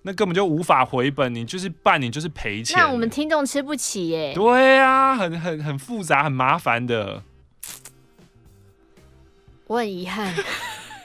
[0.03, 2.78] 那根本就无法回本，你就是办，你就是赔钱。
[2.78, 4.34] 那我们听众吃不起耶、欸。
[4.34, 7.22] 对啊，很很很复杂，很麻烦的。
[9.66, 10.34] 我很遗憾，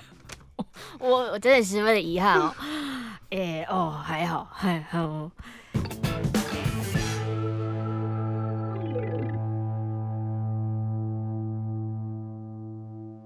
[0.99, 2.55] 我我真的十分的遗憾哦。
[3.29, 5.29] 哎、欸、哦，还好还好。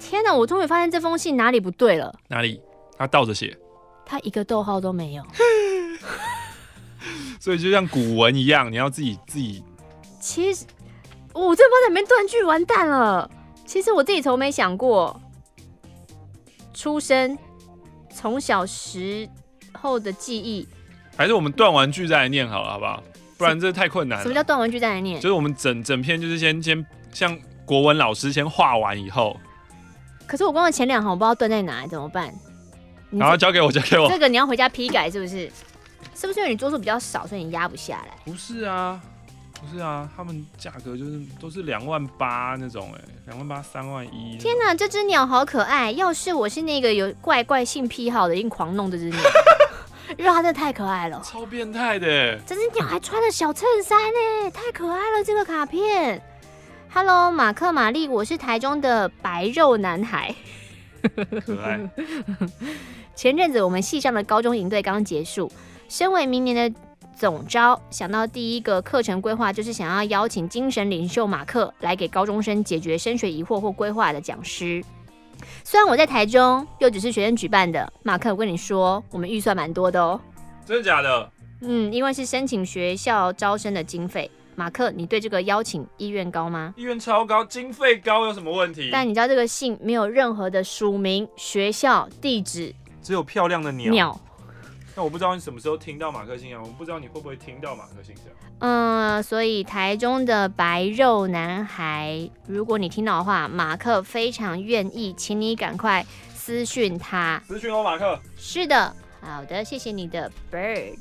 [0.10, 0.34] 天哪！
[0.34, 2.14] 我终于发现这封信哪里不对了。
[2.30, 2.62] 哪里？
[2.98, 3.56] 他倒着写，
[4.06, 5.24] 他一个逗号都没有。
[7.40, 9.64] 所以就像古文一样，你要自己自己。
[10.22, 10.66] 其实
[11.34, 13.30] 我这帮里面断句完蛋了。
[13.66, 15.20] 其实我自己从没想过，
[16.74, 17.38] 出生、
[18.10, 19.28] 从小时
[19.74, 20.66] 候的记忆，
[21.18, 23.04] 还是我们断完句再来念好了，好不好？
[23.38, 24.24] 不然这太困难了。
[24.24, 25.20] 什么叫断完句再来念？
[25.20, 29.38] 就是我们整整篇就是先先像国文老师先画完以后。
[30.28, 32.34] 可是我光前两行我不知道断在哪，怎么办？
[33.10, 34.10] 然后交给我， 交给我。
[34.10, 35.50] 这个你要回家批改是不是？
[36.14, 38.18] 是不是因为你桌数比较少，所以你压不下来？
[38.26, 39.00] 不是啊，
[39.54, 44.38] 不是啊，他们价格就是都是两万八那种、欸，哎，两万八三万一。
[44.38, 45.92] 天哪，这只鸟好可爱！
[45.92, 49.20] 要是我是那个有怪怪性癖好的，一定狂弄这只鸟，
[50.18, 52.38] 因为它真的太可爱了，超变态的。
[52.46, 55.24] 这只鸟还穿了小衬衫呢，太可爱了！
[55.24, 56.22] 这个卡片。
[57.00, 60.34] Hello，马克玛丽，我是台中的白肉男孩。
[61.46, 61.80] 可爱。
[63.14, 65.52] 前阵子我们系上的高中营队刚结束，
[65.88, 66.80] 身为明年的
[67.16, 74.84] 总招，想到第一个课程规划就是想要邀请精神领袖马克来给高中生解决升学疑惑或规划的讲师。
[75.64, 80.20] 虽然我在台中，又只是学生举办的，马克，我跟你说，我们预算蛮多的哦。
[80.66, 81.32] 真的假的？
[81.62, 84.32] 嗯，因为是申请学校招生的经费。
[84.58, 86.74] 马克，你对这个邀请意愿高吗？
[86.76, 88.90] 意愿超高，经费高有什么问题？
[88.92, 93.92] 但你知道这个信没有任何的署名、学校、地址，只有漂亮的鸟。
[93.92, 94.20] 鸟。
[94.96, 98.26] 那我不知道你什么时候听到马克信箱，我不知道你会不会听到马克信箱。
[98.58, 106.04] 嗯，所以台中的白肉男孩，如果你听到的话，马克非常愿意，请你赶快
[106.34, 107.40] 私讯他。
[107.48, 108.20] 私讯我，马克。
[108.36, 110.98] 是的，好的，谢谢你的 bird。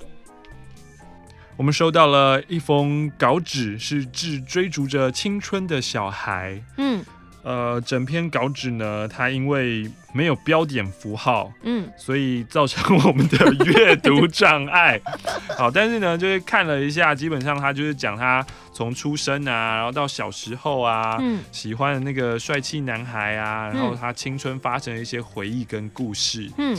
[1.56, 6.62] 我们收到了一封稿纸，是致追逐着青春的小孩。
[6.76, 7.02] 嗯，
[7.42, 15.00] 呃，整篇稿纸呢，它因为没有标点符号，嗯，所以造成我们的阅读障碍。
[15.56, 18.44] 好，但是呢，就是看了一下，基本上他就是讲他
[18.74, 26.50] 从出生啊，然后到小时候啊，嗯，喜欢的那个帅气男孩啊，然后他青春发生的一些回忆跟故事。
[26.58, 26.76] 嗯，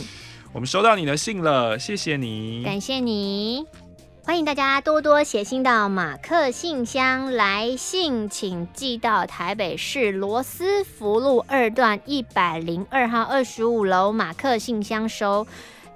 [0.52, 3.87] 我们收到你的信了，谢谢你，感谢你。
[4.28, 15.46] 欢迎大家多多写信到马克信箱，来信请寄到台北市罗斯福路二段一百零二号二十五楼马克信箱收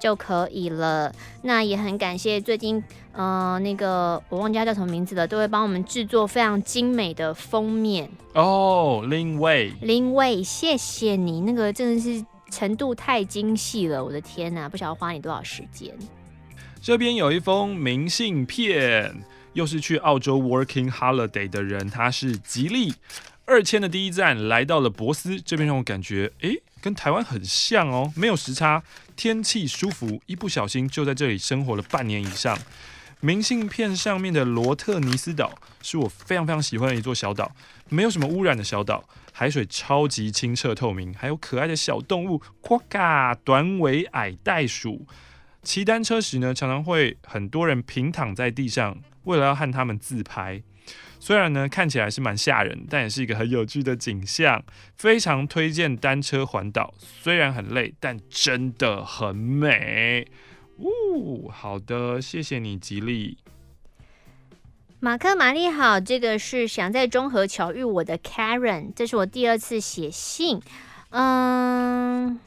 [0.00, 1.12] 就可以了。
[1.42, 9.04] 那也很感谢最近，嗯、呃，那个我忘记他叫什么名字了，都会帮我们制作非常精美的封面哦。
[9.10, 15.94] 林伟，林伟，谢谢你，那个真的是程度太精细了，我的天哪，不晓得花你多少时间。
[16.82, 19.22] 这边有一封明信片，
[19.52, 22.92] 又是去澳洲 working holiday 的人，他是吉利。
[23.44, 28.82] 二千的第一站来到了博斯，这边让我感觉，诶，跟台湾很像哦，没有时差，
[29.14, 32.58] 天气舒服，一不小心就在这里生活了半年以上。
[33.20, 37.54] 明信片上面的罗特尼斯岛是我非常非常喜欢的一座小岛，
[37.90, 45.06] 没有什么污染的小岛，海水超级清澈透明，还有可爱的小动物，夸嘎，短尾矮袋鼠。
[45.62, 50.62] 骑单车时呢，常常会很多人平躺在地上，为了要和他们自拍。
[51.20, 54.64] 虽然呢看起来是蛮吓人，但也是一个很有趣的景象。
[54.96, 60.26] 非常推荐单车环岛，虽然很累，但真的很美。
[60.78, 63.38] 呜，好的，谢谢你，吉利。
[64.98, 70.60] 马克玛丽好，这个是想在中和巧遇我的 Karen，这是我第二次写信。
[71.10, 72.40] 嗯。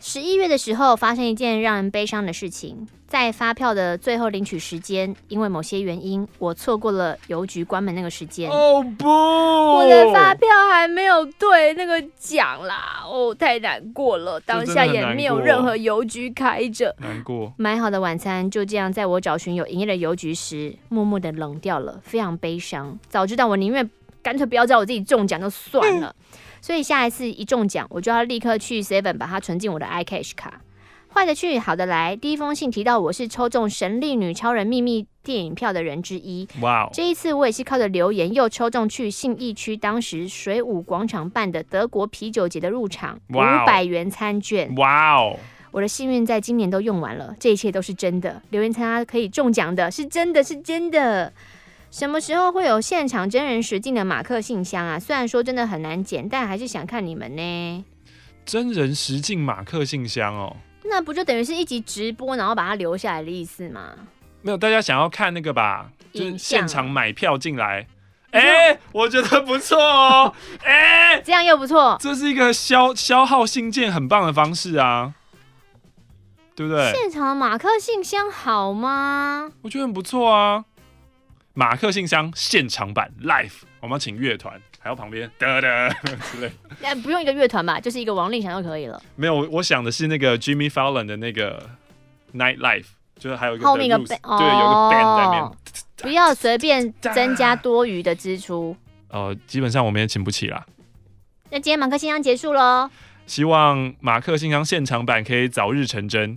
[0.00, 2.86] 十一月的时候，发生一件让人悲伤的事情。
[3.06, 8.50] 在发票的最后领取时间，因为某些原因，我错过了邮局关门那个时间。
[8.50, 9.08] 哦不！
[9.08, 14.38] 我的发票还没有对那个奖啦，哦，太难过了。
[14.40, 17.50] 当下也没有任何邮局开着，难过。
[17.56, 22.98] 买好的晚餐就这样在我找寻有营业的邮局时，默默的冷掉了，非常悲伤。
[23.08, 23.88] 早知道我宁愿
[24.22, 26.14] 干脆不要知道我自己中奖就算了。
[26.18, 30.60] 嗯 所以下一次一中奖，我就要立刻去 Seven 把它存进我的 iCash 卡。
[31.10, 32.14] 坏的去，好的来。
[32.14, 36.46] 第一封信提到我是抽中《神力女超人秘密》电影票的人之一。
[36.60, 36.90] 哇哦！
[36.92, 44.72] 这一次我也是靠着留言又抽中去信义区当时水舞广场办的德国啤酒节的入场五百元餐券。
[44.76, 45.36] 哇哦！
[45.70, 48.42] 我的幸运在今年都用完了，这一切都是真的。
[48.50, 51.32] 留言参加可以中奖的，是真的是真的。
[51.90, 54.98] 什么时候会有现场真人实境的马克信箱啊？
[54.98, 57.84] 虽然说真的很难剪，但还是想看你们呢。
[58.44, 63.92] 真人实境马克信箱哦，那不就等于是一集直播，然后把它留下来的意思吗？
[64.42, 65.90] 没有，大家想要看那个吧？
[66.12, 67.86] 就是现场买票进来。
[68.30, 70.34] 哎、欸，我觉得不错哦。
[70.62, 75.14] 哎、欸，这样又不错，这是一个消消耗信件很棒的方式啊，
[76.54, 76.92] 对不对？
[76.92, 79.50] 现场马克信箱好吗？
[79.62, 80.64] 我觉得很不错啊。
[81.58, 83.50] 马克信箱现场版 live，
[83.80, 85.88] 我们要请乐团，还有旁边哒哒
[86.30, 86.52] 之类。
[86.80, 89.02] 哎，不用一个乐团吧，就是一个王力宏就可以了。
[89.16, 91.68] 没有，我想的是那个 Jimmy Fallon 的那个
[92.32, 92.84] Night Life，
[93.18, 95.50] 就是还有一个后面一个 band，对，有个 band 在面。
[95.96, 98.76] 不要随便增加多余的支出。
[99.08, 100.64] 呃，基本上我们也请不起啦。
[101.50, 102.88] 那今天马克信箱结束喽。
[103.26, 106.36] 希望马克信箱现场版可以早日成真。